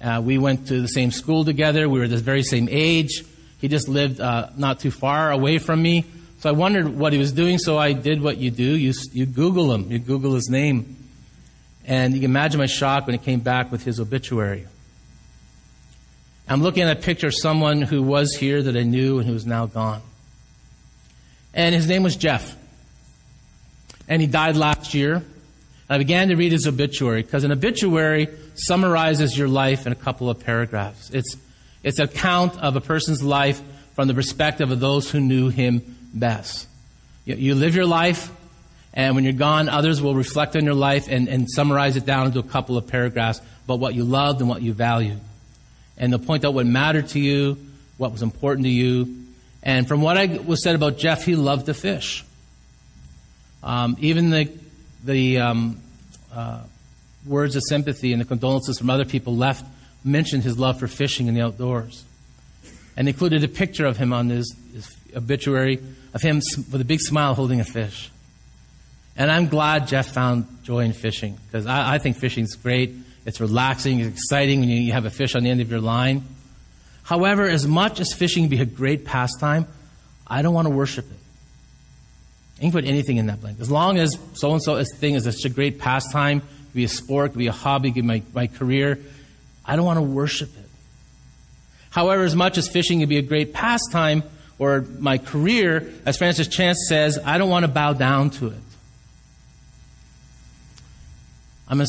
Uh, 0.00 0.22
we 0.24 0.38
went 0.38 0.68
to 0.68 0.80
the 0.80 0.88
same 0.88 1.10
school 1.10 1.44
together. 1.44 1.88
We 1.88 1.98
were 1.98 2.08
the 2.08 2.16
very 2.16 2.42
same 2.42 2.68
age. 2.70 3.24
He 3.60 3.68
just 3.68 3.88
lived 3.88 4.20
uh, 4.20 4.50
not 4.56 4.80
too 4.80 4.90
far 4.90 5.30
away 5.30 5.58
from 5.58 5.82
me. 5.82 6.04
So 6.38 6.48
I 6.48 6.52
wondered 6.52 6.88
what 6.88 7.12
he 7.12 7.18
was 7.18 7.32
doing, 7.32 7.58
so 7.58 7.78
I 7.78 7.92
did 7.92 8.22
what 8.22 8.38
you 8.38 8.50
do. 8.50 8.76
You, 8.76 8.92
you 9.12 9.26
Google 9.26 9.72
him. 9.72 9.90
You 9.90 9.98
Google 9.98 10.34
his 10.34 10.48
name. 10.48 10.96
And 11.86 12.14
you 12.14 12.20
can 12.20 12.30
imagine 12.30 12.58
my 12.58 12.66
shock 12.66 13.06
when 13.06 13.14
it 13.14 13.22
came 13.22 13.40
back 13.40 13.72
with 13.72 13.84
his 13.84 13.98
obituary. 14.00 14.66
I'm 16.48 16.62
looking 16.62 16.82
at 16.82 16.96
a 16.96 17.00
picture 17.00 17.28
of 17.28 17.34
someone 17.34 17.82
who 17.82 18.02
was 18.02 18.34
here 18.34 18.62
that 18.62 18.76
I 18.76 18.82
knew 18.82 19.18
and 19.18 19.28
who 19.28 19.34
is 19.34 19.46
now 19.46 19.66
gone 19.66 20.02
and 21.54 21.74
his 21.74 21.88
name 21.88 22.02
was 22.02 22.16
Jeff. 22.16 22.56
And 24.08 24.20
he 24.20 24.26
died 24.26 24.56
last 24.56 24.92
year. 24.92 25.22
I 25.88 25.98
began 25.98 26.28
to 26.28 26.34
read 26.34 26.52
his 26.52 26.66
obituary 26.66 27.22
because 27.22 27.44
an 27.44 27.52
obituary 27.52 28.28
summarizes 28.54 29.38
your 29.38 29.48
life 29.48 29.86
in 29.86 29.92
a 29.92 29.96
couple 29.96 30.28
of 30.28 30.40
paragraphs. 30.40 31.10
It's, 31.10 31.36
it's 31.82 31.98
an 31.98 32.06
account 32.06 32.58
of 32.58 32.76
a 32.76 32.80
person's 32.80 33.22
life 33.22 33.62
from 33.94 34.08
the 34.08 34.14
perspective 34.14 34.70
of 34.70 34.80
those 34.80 35.10
who 35.10 35.20
knew 35.20 35.48
him 35.48 35.96
best. 36.12 36.66
You, 37.24 37.36
you 37.36 37.54
live 37.54 37.76
your 37.76 37.86
life, 37.86 38.30
and 38.92 39.14
when 39.14 39.24
you're 39.24 39.32
gone, 39.32 39.68
others 39.68 40.02
will 40.02 40.14
reflect 40.14 40.56
on 40.56 40.64
your 40.64 40.74
life 40.74 41.06
and, 41.08 41.28
and 41.28 41.48
summarize 41.50 41.96
it 41.96 42.04
down 42.04 42.26
into 42.26 42.40
a 42.40 42.44
couple 42.44 42.76
of 42.76 42.86
paragraphs 42.86 43.40
about 43.64 43.78
what 43.78 43.94
you 43.94 44.04
loved 44.04 44.40
and 44.40 44.48
what 44.48 44.62
you 44.62 44.72
valued. 44.72 45.20
And 45.96 46.12
they'll 46.12 46.18
point 46.18 46.44
out 46.44 46.54
what 46.54 46.66
mattered 46.66 47.08
to 47.08 47.20
you, 47.20 47.56
what 47.98 48.12
was 48.12 48.22
important 48.22 48.64
to 48.64 48.70
you, 48.70 49.24
and 49.64 49.88
from 49.88 50.02
what 50.02 50.18
I 50.18 50.26
was 50.26 50.62
said 50.62 50.74
about 50.74 50.98
Jeff, 50.98 51.24
he 51.24 51.36
loved 51.36 51.66
to 51.66 51.74
fish. 51.74 52.24
Um, 53.62 53.96
even 53.98 54.30
the 54.30 54.50
the 55.02 55.38
um, 55.38 55.80
uh, 56.32 56.60
words 57.26 57.56
of 57.56 57.62
sympathy 57.66 58.12
and 58.12 58.20
the 58.20 58.26
condolences 58.26 58.78
from 58.78 58.90
other 58.90 59.06
people 59.06 59.36
left 59.36 59.64
mentioned 60.04 60.44
his 60.44 60.58
love 60.58 60.78
for 60.78 60.86
fishing 60.86 61.28
in 61.28 61.34
the 61.34 61.40
outdoors, 61.40 62.04
and 62.96 63.08
included 63.08 63.42
a 63.42 63.48
picture 63.48 63.86
of 63.86 63.96
him 63.96 64.12
on 64.12 64.28
his, 64.28 64.54
his 64.74 64.86
obituary 65.16 65.80
of 66.12 66.20
him 66.20 66.42
with 66.70 66.80
a 66.80 66.84
big 66.84 67.00
smile 67.00 67.34
holding 67.34 67.60
a 67.60 67.64
fish. 67.64 68.10
And 69.16 69.30
I'm 69.30 69.48
glad 69.48 69.86
Jeff 69.86 70.12
found 70.12 70.46
joy 70.64 70.80
in 70.80 70.92
fishing 70.92 71.38
because 71.46 71.66
I, 71.66 71.94
I 71.94 71.98
think 71.98 72.18
fishing's 72.18 72.54
great. 72.56 72.94
It's 73.24 73.40
relaxing, 73.40 74.00
it's 74.00 74.16
exciting 74.16 74.60
when 74.60 74.68
you, 74.68 74.92
have 74.92 75.06
a 75.06 75.10
fish 75.10 75.34
on 75.34 75.44
the 75.44 75.50
end 75.50 75.60
of 75.60 75.70
your 75.70 75.80
line. 75.80 76.24
However, 77.04 77.48
as 77.48 77.66
much 77.66 78.00
as 78.00 78.12
fishing 78.12 78.48
be 78.48 78.60
a 78.60 78.66
great 78.66 79.04
pastime, 79.04 79.66
I 80.26 80.42
don't 80.42 80.54
want 80.54 80.66
to 80.66 80.70
worship 80.70 81.06
it. 81.10 81.18
You 82.56 82.70
can 82.70 82.72
put 82.72 82.84
anything 82.84 83.16
in 83.16 83.26
that 83.26 83.40
blank. 83.40 83.60
As 83.60 83.70
long 83.70 83.98
as 83.98 84.18
so 84.34 84.52
and 84.52 84.62
so 84.62 84.82
thing 84.84 85.14
is 85.14 85.24
such 85.24 85.44
a 85.44 85.48
great 85.48 85.78
pastime, 85.78 86.40
could 86.40 86.74
be 86.74 86.84
a 86.84 86.88
sport, 86.88 87.32
could 87.32 87.38
be 87.38 87.46
a 87.46 87.52
hobby, 87.52 87.90
could 87.90 88.02
be 88.02 88.02
my, 88.02 88.22
my 88.32 88.46
career, 88.46 89.00
I 89.64 89.76
don't 89.76 89.84
want 89.84 89.98
to 89.98 90.02
worship 90.02 90.50
it. 90.56 90.64
However, 91.90 92.24
as 92.24 92.34
much 92.34 92.58
as 92.58 92.68
fishing 92.68 93.00
can 93.00 93.08
be 93.08 93.18
a 93.18 93.22
great 93.22 93.52
pastime 93.52 94.22
or 94.58 94.84
my 94.98 95.18
career, 95.18 95.92
as 96.04 96.16
Francis 96.16 96.48
Chan 96.48 96.74
says, 96.74 97.18
I 97.24 97.38
don't 97.38 97.50
want 97.50 97.64
to 97.64 97.68
bow 97.68 97.92
down 97.92 98.30
to 98.30 98.48
it. 98.48 98.54
I'm 101.66 101.82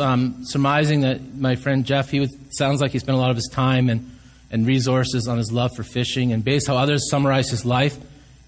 um, 0.00 0.44
surmising 0.44 1.02
that 1.02 1.34
my 1.34 1.54
friend 1.54 1.84
Jeff, 1.84 2.10
he 2.10 2.20
would, 2.20 2.30
sounds 2.54 2.80
like 2.80 2.90
he 2.90 2.98
spent 2.98 3.16
a 3.16 3.20
lot 3.20 3.30
of 3.30 3.36
his 3.36 3.48
time 3.48 3.88
and 3.88 4.12
and 4.52 4.66
resources 4.66 5.26
on 5.26 5.38
his 5.38 5.50
love 5.50 5.74
for 5.74 5.82
fishing, 5.82 6.32
and 6.32 6.44
based 6.44 6.66
how 6.66 6.76
others 6.76 7.08
summarize 7.08 7.48
his 7.48 7.64
life, 7.64 7.96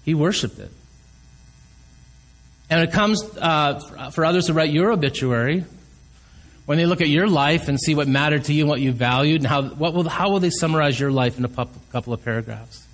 he 0.03 0.13
worshiped 0.13 0.59
it. 0.59 0.71
And 2.69 2.79
when 2.79 2.87
it 2.87 2.91
comes 2.91 3.23
uh, 3.41 4.09
for 4.11 4.23
others 4.23 4.45
to 4.45 4.53
write 4.53 4.69
your 4.69 4.91
obituary, 4.91 5.65
when 6.67 6.77
they 6.77 6.85
look 6.85 7.01
at 7.01 7.09
your 7.09 7.27
life 7.27 7.67
and 7.67 7.79
see 7.79 7.95
what 7.95 8.07
mattered 8.07 8.45
to 8.45 8.53
you 8.53 8.61
and 8.61 8.69
what 8.69 8.81
you 8.81 8.91
valued, 8.91 9.41
and 9.41 9.47
how, 9.47 9.63
what 9.63 9.93
will, 9.93 10.07
how 10.07 10.29
will 10.29 10.39
they 10.39 10.51
summarize 10.51 10.99
your 10.99 11.11
life 11.11 11.39
in 11.39 11.45
a 11.45 11.49
couple 11.49 12.13
of 12.13 12.23
paragraphs? 12.23 12.85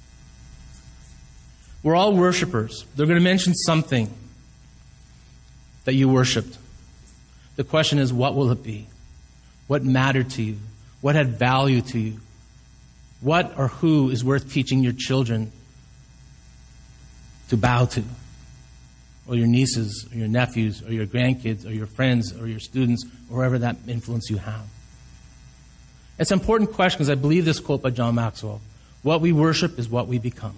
We're 1.83 1.95
all 1.95 2.13
worshipers. 2.13 2.85
They're 2.95 3.07
going 3.07 3.19
to 3.19 3.23
mention 3.23 3.53
something 3.53 4.09
that 5.83 5.95
you 5.95 6.07
worshiped. 6.07 6.57
The 7.61 7.67
question 7.67 7.99
is, 7.99 8.11
what 8.11 8.33
will 8.33 8.49
it 8.49 8.63
be? 8.63 8.87
What 9.67 9.83
mattered 9.83 10.31
to 10.31 10.41
you? 10.41 10.57
What 10.99 11.13
had 11.13 11.37
value 11.37 11.81
to 11.81 11.99
you? 11.99 12.19
What 13.19 13.55
or 13.55 13.67
who 13.67 14.09
is 14.09 14.25
worth 14.25 14.51
teaching 14.51 14.81
your 14.81 14.93
children 14.93 15.51
to 17.49 17.57
bow 17.57 17.85
to? 17.85 18.03
Or 19.27 19.35
your 19.35 19.45
nieces, 19.45 20.07
or 20.11 20.17
your 20.17 20.27
nephews, 20.27 20.81
or 20.81 20.91
your 20.91 21.05
grandkids, 21.05 21.63
or 21.63 21.69
your 21.69 21.85
friends, 21.85 22.35
or 22.35 22.47
your 22.47 22.59
students, 22.59 23.05
or 23.29 23.37
wherever 23.37 23.59
that 23.59 23.75
influence 23.87 24.31
you 24.31 24.37
have. 24.37 24.65
It's 26.17 26.31
an 26.31 26.39
important 26.39 26.73
question 26.73 26.97
because 26.97 27.11
I 27.11 27.15
believe 27.15 27.45
this 27.45 27.59
quote 27.59 27.83
by 27.83 27.91
John 27.91 28.15
Maxwell 28.15 28.59
What 29.03 29.21
we 29.21 29.33
worship 29.33 29.77
is 29.77 29.87
what 29.87 30.07
we 30.07 30.17
become. 30.17 30.55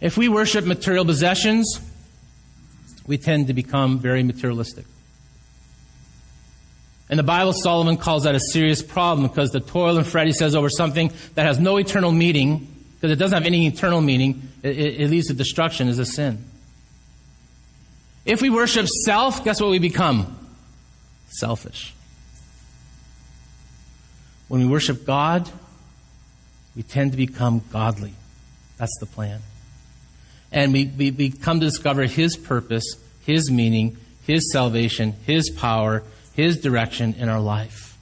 If 0.00 0.16
we 0.16 0.28
worship 0.28 0.64
material 0.64 1.04
possessions, 1.04 1.80
we 3.06 3.18
tend 3.18 3.48
to 3.48 3.54
become 3.54 3.98
very 3.98 4.22
materialistic. 4.22 4.86
And 7.10 7.18
the 7.18 7.24
Bible, 7.24 7.52
Solomon 7.52 7.96
calls 7.96 8.22
that 8.22 8.36
a 8.36 8.40
serious 8.40 8.82
problem 8.82 9.26
because 9.26 9.50
the 9.50 9.58
toil 9.60 9.98
and 9.98 10.06
fret, 10.06 10.28
he 10.28 10.32
says, 10.32 10.54
over 10.54 10.70
something 10.70 11.12
that 11.34 11.44
has 11.44 11.58
no 11.58 11.76
eternal 11.76 12.12
meaning, 12.12 12.72
because 12.94 13.10
it 13.10 13.16
doesn't 13.16 13.34
have 13.36 13.46
any 13.46 13.66
eternal 13.66 14.00
meaning, 14.00 14.48
it, 14.62 14.78
it, 14.78 15.10
leads 15.10 15.26
to 15.26 15.34
destruction, 15.34 15.88
is 15.88 15.98
a 15.98 16.06
sin. 16.06 16.44
If 18.24 18.40
we 18.40 18.48
worship 18.48 18.86
self, 18.86 19.42
guess 19.42 19.60
what 19.60 19.70
we 19.70 19.80
become? 19.80 20.38
Selfish. 21.30 21.92
When 24.46 24.60
we 24.60 24.68
worship 24.68 25.04
God, 25.04 25.50
we 26.76 26.84
tend 26.84 27.10
to 27.10 27.16
become 27.16 27.62
godly. 27.72 28.14
That's 28.78 28.96
the 29.00 29.06
plan. 29.06 29.40
And 30.52 30.72
we, 30.72 30.86
we, 30.86 31.10
we 31.10 31.30
come 31.30 31.60
to 31.60 31.66
discover 31.66 32.04
His 32.04 32.36
purpose, 32.36 32.84
His 33.24 33.50
meaning, 33.50 33.96
His 34.26 34.52
salvation, 34.52 35.14
His 35.26 35.50
power, 35.50 36.02
his 36.40 36.58
direction 36.58 37.14
in 37.18 37.28
our 37.28 37.40
life. 37.40 37.98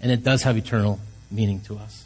And 0.00 0.12
it 0.12 0.22
does 0.22 0.42
have 0.42 0.56
eternal 0.56 1.00
meaning 1.30 1.60
to 1.62 1.76
us. 1.76 2.04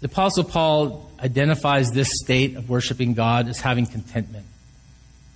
The 0.00 0.06
Apostle 0.06 0.44
Paul 0.44 1.10
identifies 1.20 1.90
this 1.90 2.08
state 2.22 2.56
of 2.56 2.68
worshiping 2.68 3.14
God 3.14 3.48
as 3.48 3.60
having 3.60 3.86
contentment, 3.86 4.46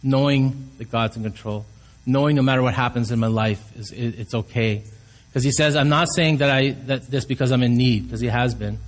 knowing 0.02 0.70
that 0.78 0.90
God's 0.90 1.16
in 1.16 1.22
control, 1.22 1.64
knowing 2.06 2.36
no 2.36 2.42
matter 2.42 2.62
what 2.62 2.74
happens 2.74 3.10
in 3.10 3.18
my 3.18 3.26
life, 3.26 3.60
it's 3.74 4.34
okay. 4.34 4.84
Because 5.28 5.42
he 5.42 5.50
says, 5.50 5.74
I'm 5.74 5.88
not 5.88 6.08
saying 6.14 6.36
that, 6.38 6.50
I, 6.50 6.70
that 6.86 7.10
this 7.10 7.24
because 7.24 7.50
I'm 7.50 7.62
in 7.62 7.76
need, 7.76 8.04
because 8.04 8.20
he 8.20 8.28
has 8.28 8.54
been. 8.54 8.78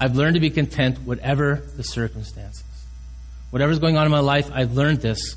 I've 0.00 0.14
learned 0.14 0.34
to 0.34 0.40
be 0.40 0.50
content 0.50 1.00
whatever 1.00 1.62
the 1.76 1.82
circumstances. 1.82 2.64
Whatever's 3.50 3.78
going 3.78 3.96
on 3.96 4.04
in 4.06 4.12
my 4.12 4.20
life, 4.20 4.50
I've 4.52 4.74
learned 4.74 5.00
this 5.00 5.36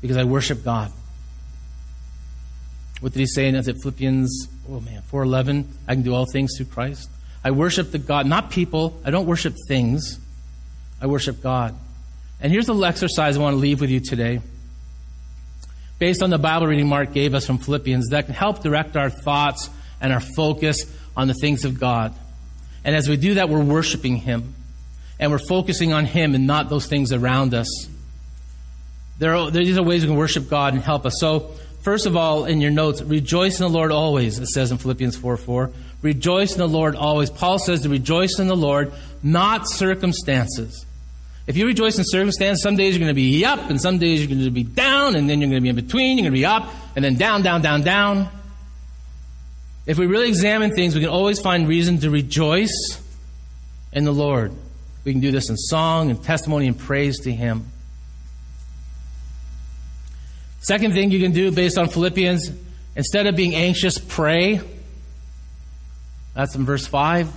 because 0.00 0.16
I 0.16 0.24
worship 0.24 0.64
God. 0.64 0.92
What 3.00 3.12
did 3.12 3.18
he 3.18 3.26
say 3.26 3.48
in 3.48 3.56
is 3.56 3.66
it 3.66 3.76
Philippians, 3.82 4.48
oh 4.70 4.80
man, 4.80 5.02
4.11? 5.10 5.66
I 5.88 5.94
can 5.94 6.02
do 6.02 6.14
all 6.14 6.24
things 6.24 6.56
through 6.56 6.66
Christ. 6.66 7.10
I 7.44 7.50
worship 7.50 7.90
the 7.90 7.98
God, 7.98 8.26
not 8.26 8.50
people. 8.50 9.00
I 9.04 9.10
don't 9.10 9.26
worship 9.26 9.56
things. 9.66 10.20
I 11.00 11.06
worship 11.06 11.42
God. 11.42 11.74
And 12.40 12.52
here's 12.52 12.68
a 12.68 12.72
little 12.72 12.84
exercise 12.84 13.36
I 13.36 13.40
want 13.40 13.54
to 13.54 13.58
leave 13.58 13.80
with 13.80 13.90
you 13.90 14.00
today. 14.00 14.40
Based 15.98 16.22
on 16.22 16.30
the 16.30 16.38
Bible 16.38 16.68
reading 16.68 16.88
Mark 16.88 17.12
gave 17.12 17.34
us 17.34 17.44
from 17.44 17.58
Philippians, 17.58 18.10
that 18.10 18.26
can 18.26 18.34
help 18.34 18.62
direct 18.62 18.96
our 18.96 19.10
thoughts 19.10 19.68
and 20.00 20.12
our 20.12 20.20
focus 20.20 20.84
on 21.16 21.28
the 21.28 21.34
things 21.34 21.64
of 21.64 21.78
God. 21.78 22.14
And 22.84 22.96
as 22.96 23.08
we 23.08 23.16
do 23.16 23.34
that, 23.34 23.48
we're 23.48 23.62
worshiping 23.62 24.16
Him. 24.16 24.54
And 25.18 25.30
we're 25.30 25.38
focusing 25.38 25.92
on 25.92 26.04
Him 26.04 26.34
and 26.34 26.46
not 26.46 26.68
those 26.68 26.86
things 26.86 27.12
around 27.12 27.54
us. 27.54 27.68
There 29.18 29.34
are, 29.34 29.50
these 29.50 29.78
are 29.78 29.82
ways 29.82 30.02
we 30.02 30.08
can 30.08 30.16
worship 30.16 30.48
God 30.48 30.74
and 30.74 30.82
help 30.82 31.06
us. 31.06 31.14
So 31.18 31.52
First 31.82 32.06
of 32.06 32.16
all, 32.16 32.44
in 32.44 32.60
your 32.60 32.70
notes, 32.70 33.02
rejoice 33.02 33.58
in 33.58 33.64
the 33.64 33.68
Lord 33.68 33.90
always, 33.90 34.38
it 34.38 34.46
says 34.46 34.70
in 34.70 34.78
Philippians 34.78 35.16
4 35.16 35.36
4. 35.36 35.70
Rejoice 36.00 36.52
in 36.52 36.58
the 36.58 36.68
Lord 36.68 36.94
always. 36.94 37.28
Paul 37.28 37.58
says 37.58 37.82
to 37.82 37.88
rejoice 37.88 38.38
in 38.38 38.46
the 38.46 38.56
Lord, 38.56 38.92
not 39.22 39.68
circumstances. 39.68 40.86
If 41.48 41.56
you 41.56 41.66
rejoice 41.66 41.98
in 41.98 42.04
circumstances, 42.06 42.62
some 42.62 42.76
days 42.76 42.94
you're 42.94 43.04
going 43.04 43.08
to 43.08 43.14
be 43.14 43.44
up, 43.44 43.68
and 43.68 43.80
some 43.80 43.98
days 43.98 44.20
you're 44.20 44.28
going 44.28 44.44
to 44.44 44.50
be 44.50 44.62
down, 44.62 45.16
and 45.16 45.28
then 45.28 45.40
you're 45.40 45.50
going 45.50 45.60
to 45.60 45.62
be 45.62 45.70
in 45.70 45.74
between, 45.76 46.18
you're 46.18 46.22
going 46.22 46.32
to 46.32 46.38
be 46.38 46.46
up, 46.46 46.72
and 46.94 47.04
then 47.04 47.16
down, 47.16 47.42
down, 47.42 47.62
down, 47.62 47.82
down. 47.82 48.28
If 49.84 49.98
we 49.98 50.06
really 50.06 50.28
examine 50.28 50.74
things, 50.74 50.94
we 50.94 51.00
can 51.00 51.10
always 51.10 51.40
find 51.40 51.66
reason 51.66 51.98
to 52.00 52.10
rejoice 52.10 53.02
in 53.92 54.04
the 54.04 54.12
Lord. 54.12 54.52
We 55.04 55.12
can 55.12 55.20
do 55.20 55.32
this 55.32 55.50
in 55.50 55.56
song 55.56 56.10
and 56.10 56.22
testimony 56.22 56.68
and 56.68 56.78
praise 56.78 57.18
to 57.20 57.32
Him. 57.32 57.66
Second 60.60 60.92
thing 60.92 61.10
you 61.10 61.20
can 61.20 61.32
do 61.32 61.50
based 61.50 61.76
on 61.76 61.88
Philippians, 61.88 62.50
instead 62.94 63.26
of 63.26 63.34
being 63.34 63.56
anxious, 63.56 63.98
pray. 63.98 64.60
That's 66.34 66.54
in 66.54 66.64
verse 66.64 66.86
5. 66.86 67.32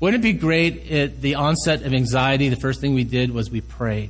Wouldn't 0.00 0.24
it 0.24 0.26
be 0.26 0.32
great 0.32 0.90
at 0.90 1.20
the 1.20 1.34
onset 1.34 1.82
of 1.82 1.92
anxiety, 1.92 2.48
the 2.48 2.56
first 2.56 2.80
thing 2.80 2.94
we 2.94 3.04
did 3.04 3.30
was 3.32 3.50
we 3.50 3.60
prayed? 3.60 4.08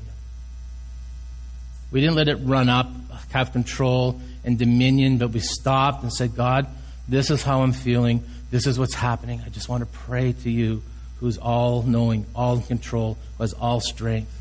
We 1.90 2.00
didn't 2.00 2.14
let 2.14 2.28
it 2.28 2.36
run 2.36 2.68
up, 2.68 2.88
have 3.32 3.52
control 3.52 4.20
and 4.44 4.58
dominion, 4.58 5.18
but 5.18 5.30
we 5.30 5.40
stopped 5.40 6.02
and 6.02 6.12
said, 6.12 6.34
God, 6.34 6.66
this 7.08 7.30
is 7.30 7.42
how 7.42 7.62
I'm 7.62 7.72
feeling. 7.72 8.24
This 8.50 8.66
is 8.66 8.78
what's 8.78 8.94
happening. 8.94 9.42
I 9.44 9.48
just 9.48 9.68
want 9.68 9.82
to 9.82 9.98
pray 9.98 10.32
to 10.32 10.50
you, 10.50 10.82
who's 11.18 11.38
all 11.38 11.82
knowing, 11.82 12.26
all 12.34 12.56
in 12.56 12.62
control, 12.62 13.18
who 13.36 13.42
has 13.42 13.52
all 13.52 13.80
strength. 13.80 14.32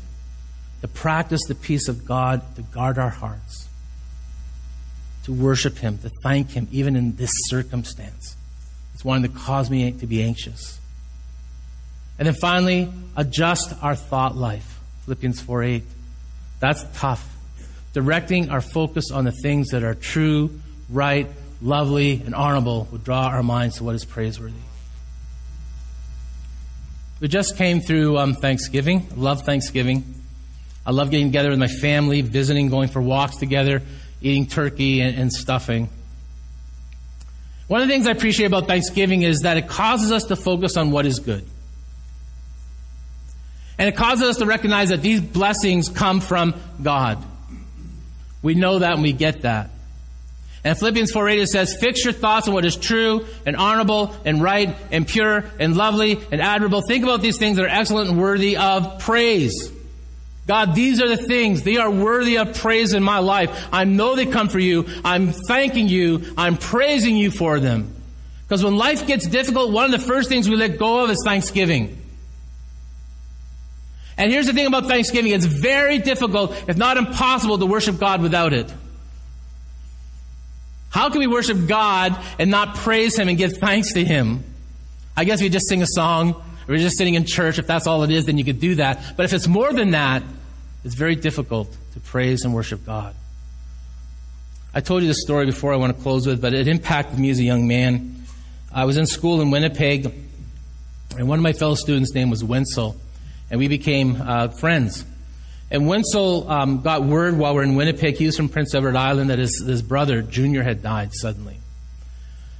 To 0.82 0.88
practice 0.88 1.40
the 1.46 1.54
peace 1.54 1.88
of 1.88 2.06
God, 2.06 2.42
to 2.56 2.62
guard 2.62 2.98
our 2.98 3.10
hearts, 3.10 3.68
to 5.24 5.32
worship 5.32 5.78
Him, 5.78 5.98
to 5.98 6.10
thank 6.22 6.50
Him, 6.50 6.68
even 6.70 6.96
in 6.96 7.16
this 7.16 7.30
circumstance. 7.48 8.36
It's 8.94 9.04
one 9.04 9.22
that 9.22 9.34
caused 9.34 9.70
me 9.70 9.92
to 9.92 10.06
be 10.06 10.22
anxious. 10.22 10.80
And 12.18 12.26
then 12.26 12.34
finally, 12.34 12.92
adjust 13.16 13.74
our 13.82 13.96
thought 13.96 14.36
life. 14.36 14.78
Philippians 15.04 15.40
4 15.40 15.62
8. 15.62 15.82
That's 16.60 16.84
tough. 16.94 17.26
Directing 17.92 18.50
our 18.50 18.60
focus 18.60 19.10
on 19.10 19.24
the 19.24 19.32
things 19.32 19.68
that 19.68 19.82
are 19.82 19.94
true, 19.94 20.60
right, 20.88 21.26
lovely, 21.60 22.22
and 22.24 22.34
honorable 22.34 22.88
will 22.90 22.98
draw 22.98 23.26
our 23.26 23.42
minds 23.42 23.76
to 23.76 23.84
what 23.84 23.94
is 23.94 24.04
praiseworthy. 24.04 24.54
We 27.20 27.28
just 27.28 27.56
came 27.56 27.80
through 27.80 28.16
um, 28.16 28.34
Thanksgiving. 28.34 29.06
I 29.10 29.14
love 29.14 29.42
Thanksgiving. 29.42 30.14
I 30.86 30.92
love 30.92 31.10
getting 31.10 31.26
together 31.26 31.50
with 31.50 31.58
my 31.58 31.68
family, 31.68 32.22
visiting, 32.22 32.70
going 32.70 32.88
for 32.88 33.02
walks 33.02 33.36
together, 33.36 33.82
eating 34.22 34.46
turkey 34.46 35.00
and, 35.02 35.16
and 35.16 35.32
stuffing. 35.32 35.90
One 37.68 37.82
of 37.82 37.88
the 37.88 37.94
things 37.94 38.06
I 38.06 38.12
appreciate 38.12 38.46
about 38.46 38.66
Thanksgiving 38.66 39.22
is 39.22 39.40
that 39.40 39.56
it 39.56 39.68
causes 39.68 40.10
us 40.10 40.24
to 40.24 40.36
focus 40.36 40.76
on 40.76 40.90
what 40.90 41.06
is 41.06 41.20
good. 41.20 41.44
And 43.78 43.88
it 43.88 43.96
causes 43.96 44.28
us 44.28 44.36
to 44.38 44.46
recognize 44.46 44.88
that 44.88 45.02
these 45.02 45.20
blessings 45.20 45.88
come 45.88 46.20
from 46.20 46.54
God. 46.82 47.22
We 48.42 48.54
know 48.54 48.78
that 48.78 48.94
and 48.94 49.02
we 49.02 49.12
get 49.12 49.42
that. 49.42 49.70
And 50.62 50.78
Philippians 50.78 51.10
4 51.12 51.28
8 51.28 51.46
says, 51.46 51.76
Fix 51.80 52.04
your 52.04 52.12
thoughts 52.12 52.46
on 52.46 52.54
what 52.54 52.64
is 52.64 52.76
true 52.76 53.24
and 53.46 53.56
honorable 53.56 54.14
and 54.24 54.42
right 54.42 54.76
and 54.90 55.06
pure 55.06 55.44
and 55.58 55.76
lovely 55.76 56.20
and 56.30 56.42
admirable. 56.42 56.82
Think 56.82 57.04
about 57.04 57.22
these 57.22 57.38
things 57.38 57.56
that 57.56 57.64
are 57.64 57.68
excellent 57.68 58.10
and 58.10 58.20
worthy 58.20 58.56
of 58.56 58.98
praise. 59.00 59.72
God, 60.46 60.74
these 60.74 61.00
are 61.00 61.08
the 61.08 61.16
things. 61.16 61.62
They 61.62 61.76
are 61.76 61.90
worthy 61.90 62.36
of 62.36 62.56
praise 62.58 62.92
in 62.92 63.02
my 63.02 63.18
life. 63.18 63.68
I 63.72 63.84
know 63.84 64.16
they 64.16 64.26
come 64.26 64.48
for 64.48 64.58
you. 64.58 64.86
I'm 65.04 65.32
thanking 65.32 65.88
you. 65.88 66.34
I'm 66.36 66.56
praising 66.56 67.16
you 67.16 67.30
for 67.30 67.60
them. 67.60 67.94
Because 68.46 68.64
when 68.64 68.76
life 68.76 69.06
gets 69.06 69.26
difficult, 69.28 69.70
one 69.70 69.84
of 69.84 69.92
the 69.92 70.04
first 70.04 70.28
things 70.28 70.48
we 70.48 70.56
let 70.56 70.76
go 70.76 71.04
of 71.04 71.10
is 71.10 71.22
thanksgiving. 71.24 71.99
And 74.20 74.30
here's 74.30 74.46
the 74.46 74.52
thing 74.52 74.66
about 74.66 74.84
Thanksgiving 74.84 75.32
it's 75.32 75.46
very 75.46 75.98
difficult, 75.98 76.54
if 76.68 76.76
not 76.76 76.98
impossible, 76.98 77.56
to 77.56 77.64
worship 77.64 77.98
God 77.98 78.20
without 78.20 78.52
it. 78.52 78.70
How 80.90 81.08
can 81.08 81.20
we 81.20 81.26
worship 81.26 81.66
God 81.66 82.18
and 82.38 82.50
not 82.50 82.74
praise 82.76 83.18
Him 83.18 83.28
and 83.28 83.38
give 83.38 83.56
thanks 83.56 83.94
to 83.94 84.04
Him? 84.04 84.44
I 85.16 85.24
guess 85.24 85.40
we 85.40 85.48
just 85.48 85.68
sing 85.68 85.80
a 85.80 85.86
song, 85.86 86.32
or 86.34 86.42
we're 86.68 86.76
just 86.76 86.98
sitting 86.98 87.14
in 87.14 87.24
church. 87.24 87.58
If 87.58 87.66
that's 87.66 87.86
all 87.86 88.02
it 88.02 88.10
is, 88.10 88.26
then 88.26 88.36
you 88.36 88.44
could 88.44 88.60
do 88.60 88.74
that. 88.74 89.16
But 89.16 89.24
if 89.24 89.32
it's 89.32 89.48
more 89.48 89.72
than 89.72 89.92
that, 89.92 90.22
it's 90.84 90.94
very 90.94 91.14
difficult 91.14 91.74
to 91.94 92.00
praise 92.00 92.44
and 92.44 92.52
worship 92.52 92.84
God. 92.84 93.14
I 94.74 94.82
told 94.82 95.00
you 95.00 95.08
this 95.08 95.22
story 95.22 95.46
before 95.46 95.72
I 95.72 95.76
want 95.76 95.96
to 95.96 96.02
close 96.02 96.26
with, 96.26 96.42
but 96.42 96.52
it 96.52 96.68
impacted 96.68 97.18
me 97.18 97.30
as 97.30 97.38
a 97.38 97.44
young 97.44 97.66
man. 97.66 98.22
I 98.70 98.84
was 98.84 98.98
in 98.98 99.06
school 99.06 99.40
in 99.40 99.50
Winnipeg, 99.50 100.12
and 101.16 101.26
one 101.26 101.38
of 101.38 101.42
my 101.42 101.54
fellow 101.54 101.74
students' 101.74 102.12
name 102.12 102.28
was 102.28 102.44
Wenzel 102.44 103.00
and 103.50 103.58
we 103.58 103.68
became 103.68 104.20
uh, 104.20 104.48
friends. 104.48 105.04
And 105.70 105.86
Wenzel 105.86 106.50
um, 106.50 106.80
got 106.82 107.04
word 107.04 107.38
while 107.38 107.54
we 107.54 107.60
are 107.60 107.62
in 107.62 107.76
Winnipeg. 107.76 108.16
He 108.16 108.26
was 108.26 108.36
from 108.36 108.48
Prince 108.48 108.74
Edward 108.74 108.96
Island 108.96 109.30
that 109.30 109.38
his, 109.38 109.62
his 109.64 109.82
brother 109.82 110.20
Junior 110.20 110.62
had 110.62 110.82
died 110.82 111.10
suddenly, 111.12 111.58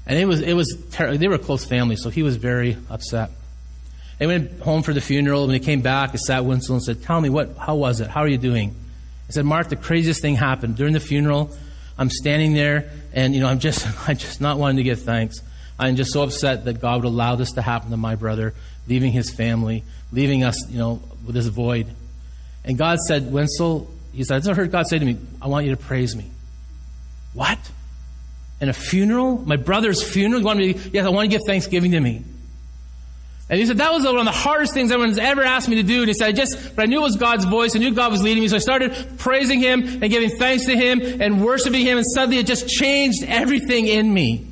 and 0.07 0.17
it 0.17 0.27
was 0.27 0.41
it 0.41 0.55
was 0.55 0.77
ter- 0.93 1.17
they 1.17 1.27
were 1.27 1.35
a 1.35 1.39
close 1.39 1.65
family, 1.65 1.97
so 1.97 2.09
he 2.11 2.23
was 2.23 2.37
very 2.37 2.77
upset. 2.89 3.31
They 4.19 4.27
went 4.27 4.61
home 4.61 4.83
for 4.83 4.93
the 4.93 5.01
funeral. 5.01 5.47
When 5.47 5.55
he 5.55 5.61
came 5.61 5.81
back, 5.81 6.13
he 6.13 6.19
sat 6.19 6.45
Wenzel 6.45 6.77
and 6.77 6.85
said, 6.85 7.03
"Tell 7.03 7.21
me 7.21 7.31
what? 7.31 7.57
How 7.59 7.75
was 7.75 8.01
it? 8.01 8.09
How 8.09 8.21
are 8.21 8.29
you 8.29 8.39
doing?" 8.39 8.77
I 9.29 9.33
said, 9.33 9.45
"Mark, 9.45 9.71
the 9.71 9.77
craziest 9.77 10.23
thing 10.23 10.37
happened 10.37 10.77
during 10.77 10.93
the 10.93 11.01
funeral. 11.01 11.51
I'm 11.99 12.11
standing 12.11 12.55
there, 12.55 12.91
and 13.13 13.35
you 13.35 13.41
know, 13.41 13.49
I'm 13.49 13.59
just 13.59 13.87
I'm 14.09 14.17
just 14.17 14.41
not 14.41 14.57
wanting 14.59 14.77
to 14.77 14.85
give 14.85 15.03
thanks. 15.03 15.41
I'm 15.81 15.97
just 15.97 16.13
so 16.13 16.23
upset 16.23 16.67
that 16.67 16.81
God 16.81 17.03
would 17.03 17.09
allow 17.09 17.35
this 17.35 17.53
to 17.53 17.63
happen 17.63 17.91
to 17.91 17.97
my 17.97 18.15
brother, 18.15 18.55
leaving 18.87 19.11
his 19.11 19.31
family." 19.31 19.83
Leaving 20.13 20.45
us, 20.45 20.69
you 20.71 20.79
know, 20.79 21.01
with 21.25 21.35
this 21.35 21.47
void. 21.47 21.87
And 22.65 22.77
God 22.77 22.99
said, 22.99 23.33
Wenzel, 23.33 23.91
he 24.13 24.25
said, 24.25 24.47
I 24.47 24.55
heard 24.55 24.71
God 24.71 24.87
say 24.89 24.99
to 24.99 25.05
me, 25.05 25.19
I 25.41 25.49
want 25.49 25.67
you 25.67 25.75
to 25.75 25.77
praise 25.77 26.17
me. 26.17 26.31
What? 27.33 27.59
In 28.61 28.69
a 28.69 28.73
funeral? 28.73 29.39
My 29.39 29.57
brother's 29.57 30.03
funeral? 30.03 30.41
You 30.41 30.47
want 30.47 30.59
me 30.59 30.75
to, 30.75 30.91
yes, 30.91 31.07
I 31.07 31.09
want 31.11 31.31
to 31.31 31.37
give 31.37 31.43
thanksgiving 31.47 31.93
to 31.93 32.01
me. 32.01 32.25
And 33.49 33.59
he 33.59 33.67
said, 33.67 33.79
that 33.79 33.93
was 33.93 34.05
one 34.05 34.19
of 34.19 34.25
the 34.25 34.31
hardest 34.31 34.75
things 34.75 34.93
anyone's 34.93 35.19
ever 35.19 35.43
asked 35.43 35.69
me 35.69 35.77
to 35.77 35.83
do. 35.83 36.01
And 36.01 36.09
he 36.09 36.15
said, 36.15 36.29
I 36.29 36.33
just, 36.33 36.77
but 36.77 36.83
I 36.83 36.87
knew 36.87 36.99
it 37.01 37.03
was 37.03 37.17
God's 37.17 37.45
voice. 37.45 37.75
I 37.75 37.81
knew 37.81 37.93
God 37.93 38.13
was 38.13 38.23
leading 38.23 38.43
me. 38.43 38.49
So 38.49 38.57
I 38.57 38.61
started 38.61 39.19
praising 39.19 39.59
Him 39.59 39.83
and 39.83 40.09
giving 40.09 40.31
thanks 40.31 40.67
to 40.67 40.77
Him 40.77 41.01
and 41.21 41.45
worshiping 41.45 41.85
Him. 41.85 41.99
And 41.99 42.07
suddenly 42.07 42.39
it 42.39 42.47
just 42.47 42.69
changed 42.69 43.25
everything 43.27 43.89
in 43.89 44.13
me. 44.13 44.47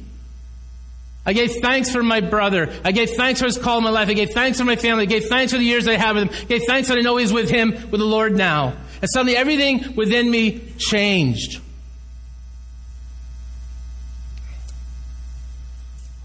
I 1.28 1.34
gave 1.34 1.56
thanks 1.60 1.90
for 1.90 2.02
my 2.02 2.22
brother. 2.22 2.72
I 2.82 2.90
gave 2.90 3.10
thanks 3.10 3.40
for 3.40 3.44
his 3.44 3.58
call 3.58 3.76
in 3.76 3.84
my 3.84 3.90
life. 3.90 4.08
I 4.08 4.14
gave 4.14 4.30
thanks 4.30 4.58
for 4.58 4.64
my 4.64 4.76
family. 4.76 5.02
I 5.02 5.04
gave 5.04 5.26
thanks 5.26 5.52
for 5.52 5.58
the 5.58 5.64
years 5.64 5.86
I 5.86 5.92
have 5.92 6.16
with 6.16 6.30
him. 6.30 6.34
I 6.34 6.44
gave 6.46 6.62
thanks 6.66 6.88
that 6.88 6.96
I 6.96 7.02
know 7.02 7.18
he's 7.18 7.34
with 7.34 7.50
him, 7.50 7.72
with 7.90 8.00
the 8.00 8.06
Lord 8.06 8.34
now. 8.34 8.72
And 9.02 9.10
suddenly 9.10 9.36
everything 9.36 9.94
within 9.94 10.30
me 10.30 10.60
changed. 10.78 11.60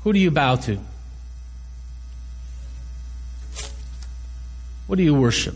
Who 0.06 0.14
do 0.14 0.20
you 0.20 0.32
bow 0.32 0.56
to? 0.56 0.80
What 4.88 4.96
do 4.96 5.04
you 5.04 5.16
worship? 5.16 5.56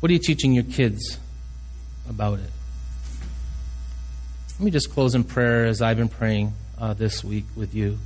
What 0.00 0.08
are 0.08 0.14
you 0.14 0.18
teaching 0.18 0.54
your 0.54 0.64
kids 0.64 1.18
about 2.08 2.38
it? 2.38 2.50
Let 4.58 4.64
me 4.64 4.70
just 4.70 4.90
close 4.90 5.14
in 5.14 5.24
prayer 5.24 5.66
as 5.66 5.82
I've 5.82 5.98
been 5.98 6.08
praying 6.08 6.54
uh, 6.78 6.94
this 6.94 7.24
week 7.24 7.44
with 7.56 7.74
you. 7.74 7.98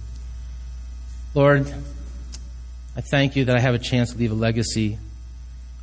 Lord, 1.35 1.73
I 2.97 3.01
thank 3.01 3.37
you 3.37 3.45
that 3.47 3.57
I 3.57 3.61
have 3.61 3.75
a 3.75 3.79
chance 3.79 4.13
to 4.13 4.19
leave 4.19 4.33
a 4.33 4.35
legacy 4.35 4.99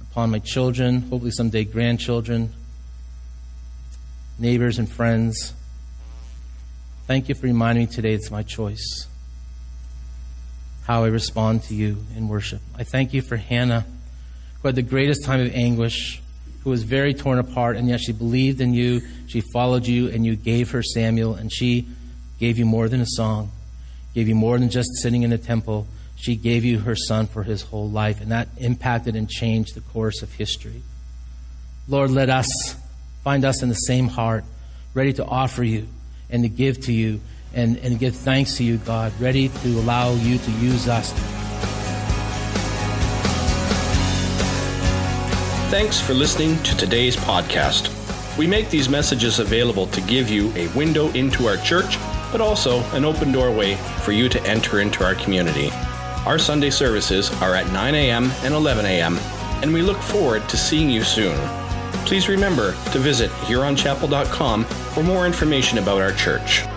upon 0.02 0.32
my 0.32 0.40
children, 0.40 1.02
hopefully 1.02 1.32
someday 1.32 1.64
grandchildren, 1.64 2.54
neighbors, 4.38 4.80
and 4.80 4.90
friends. 4.90 5.54
Thank 7.08 7.30
you 7.30 7.36
for 7.36 7.48
reminding 7.48 7.86
me 7.86 7.92
today 7.92 8.14
it's 8.14 8.30
my 8.30 8.44
choice 8.44 9.08
how 10.90 11.04
I 11.04 11.10
respond 11.10 11.62
to 11.66 11.76
you 11.76 12.04
in 12.18 12.28
worship. 12.28 12.62
I 12.76 12.84
thank 12.84 13.14
you 13.14 13.22
for 13.22 13.38
Hannah, 13.38 13.86
who 14.60 14.68
had 14.68 14.76
the 14.76 14.82
greatest 14.82 15.24
time 15.24 15.40
of 15.40 15.54
anguish, 15.54 16.20
who 16.64 16.72
was 16.72 16.82
very 16.82 17.14
torn 17.14 17.38
apart, 17.38 17.78
and 17.78 17.88
yet 17.88 18.00
she 18.00 18.12
believed 18.12 18.60
in 18.60 18.74
you, 18.74 19.02
she 19.28 19.44
followed 19.54 19.86
you, 19.86 20.10
and 20.10 20.26
you 20.26 20.36
gave 20.36 20.72
her 20.72 20.82
Samuel, 20.82 21.36
and 21.36 21.54
she 21.54 21.88
gave 22.40 22.58
you 22.58 22.66
more 22.66 22.88
than 22.88 23.02
a 23.02 23.06
song, 23.06 23.52
gave 24.14 24.28
you 24.28 24.36
more 24.36 24.58
than 24.58 24.70
just 24.70 24.90
sitting 24.96 25.24
in 25.24 25.32
a 25.32 25.38
temple. 25.38 25.88
She 26.16 26.36
gave 26.36 26.66
you 26.66 26.80
her 26.80 26.96
son 26.96 27.28
for 27.28 27.44
his 27.44 27.62
whole 27.64 27.90
life, 27.90 28.22
and 28.22 28.32
that 28.32 28.48
impacted 28.58 29.16
and 29.16 29.30
changed 29.30 29.76
the 29.76 29.82
course 29.82 30.22
of 30.22 30.34
history. 30.34 30.82
Lord, 31.88 32.12
let 32.12 32.30
us 32.30 32.76
find 33.24 33.44
us 33.44 33.62
in 33.62 33.70
the 33.70 33.76
same 33.76 34.08
heart, 34.08 34.44
ready 34.94 35.14
to 35.14 35.26
offer 35.26 35.64
you 35.64 35.88
and 36.30 36.44
to 36.44 36.50
give 36.50 36.80
to 36.82 36.94
you 36.94 37.20
and, 37.54 37.78
and 37.78 38.00
give 38.00 38.16
thanks 38.16 38.58
to 38.58 38.64
you, 38.64 38.78
God, 38.78 39.12
ready 39.20 39.50
to 39.50 39.68
allow 39.80 40.14
you 40.14 40.38
to 40.38 40.52
use 40.52 40.88
us. 40.88 41.14
Thanks 45.70 46.00
for 46.00 46.14
listening 46.14 46.62
to 46.64 46.76
today's 46.78 47.16
podcast. 47.16 47.96
We 48.38 48.48
make 48.48 48.70
these 48.70 48.90
messages 48.90 49.40
available 49.40 49.88
to 49.88 50.02
give 50.02 50.30
you 50.30 50.52
a 50.56 50.68
window 50.70 51.10
into 51.12 51.48
our 51.48 51.58
church 51.58 51.98
but 52.32 52.42
also 52.42 52.82
an 52.94 53.06
open 53.06 53.32
doorway 53.32 53.76
for 54.04 54.12
you 54.12 54.30
to 54.30 54.42
enter 54.44 54.80
into 54.80 55.04
our 55.04 55.16
community. 55.16 55.72
Our 56.26 56.38
Sunday 56.38 56.70
services 56.70 57.32
are 57.42 57.56
at 57.56 57.72
9 57.72 57.96
a.m. 57.96 58.32
and 58.44 58.54
11 58.54 58.86
a.m., 58.86 59.18
and 59.62 59.74
we 59.74 59.82
look 59.82 59.98
forward 59.98 60.48
to 60.50 60.58
seeing 60.58 60.90
you 60.90 61.04
soon. 61.04 61.38
Please 62.06 62.30
remember 62.30 62.74
to 62.92 63.00
visit 63.00 63.30
HuronChapel.com 63.32 64.66
for 64.66 65.04
more 65.04 65.26
information 65.26 65.78
about 65.80 66.02
our 66.02 66.14
church. 66.14 66.69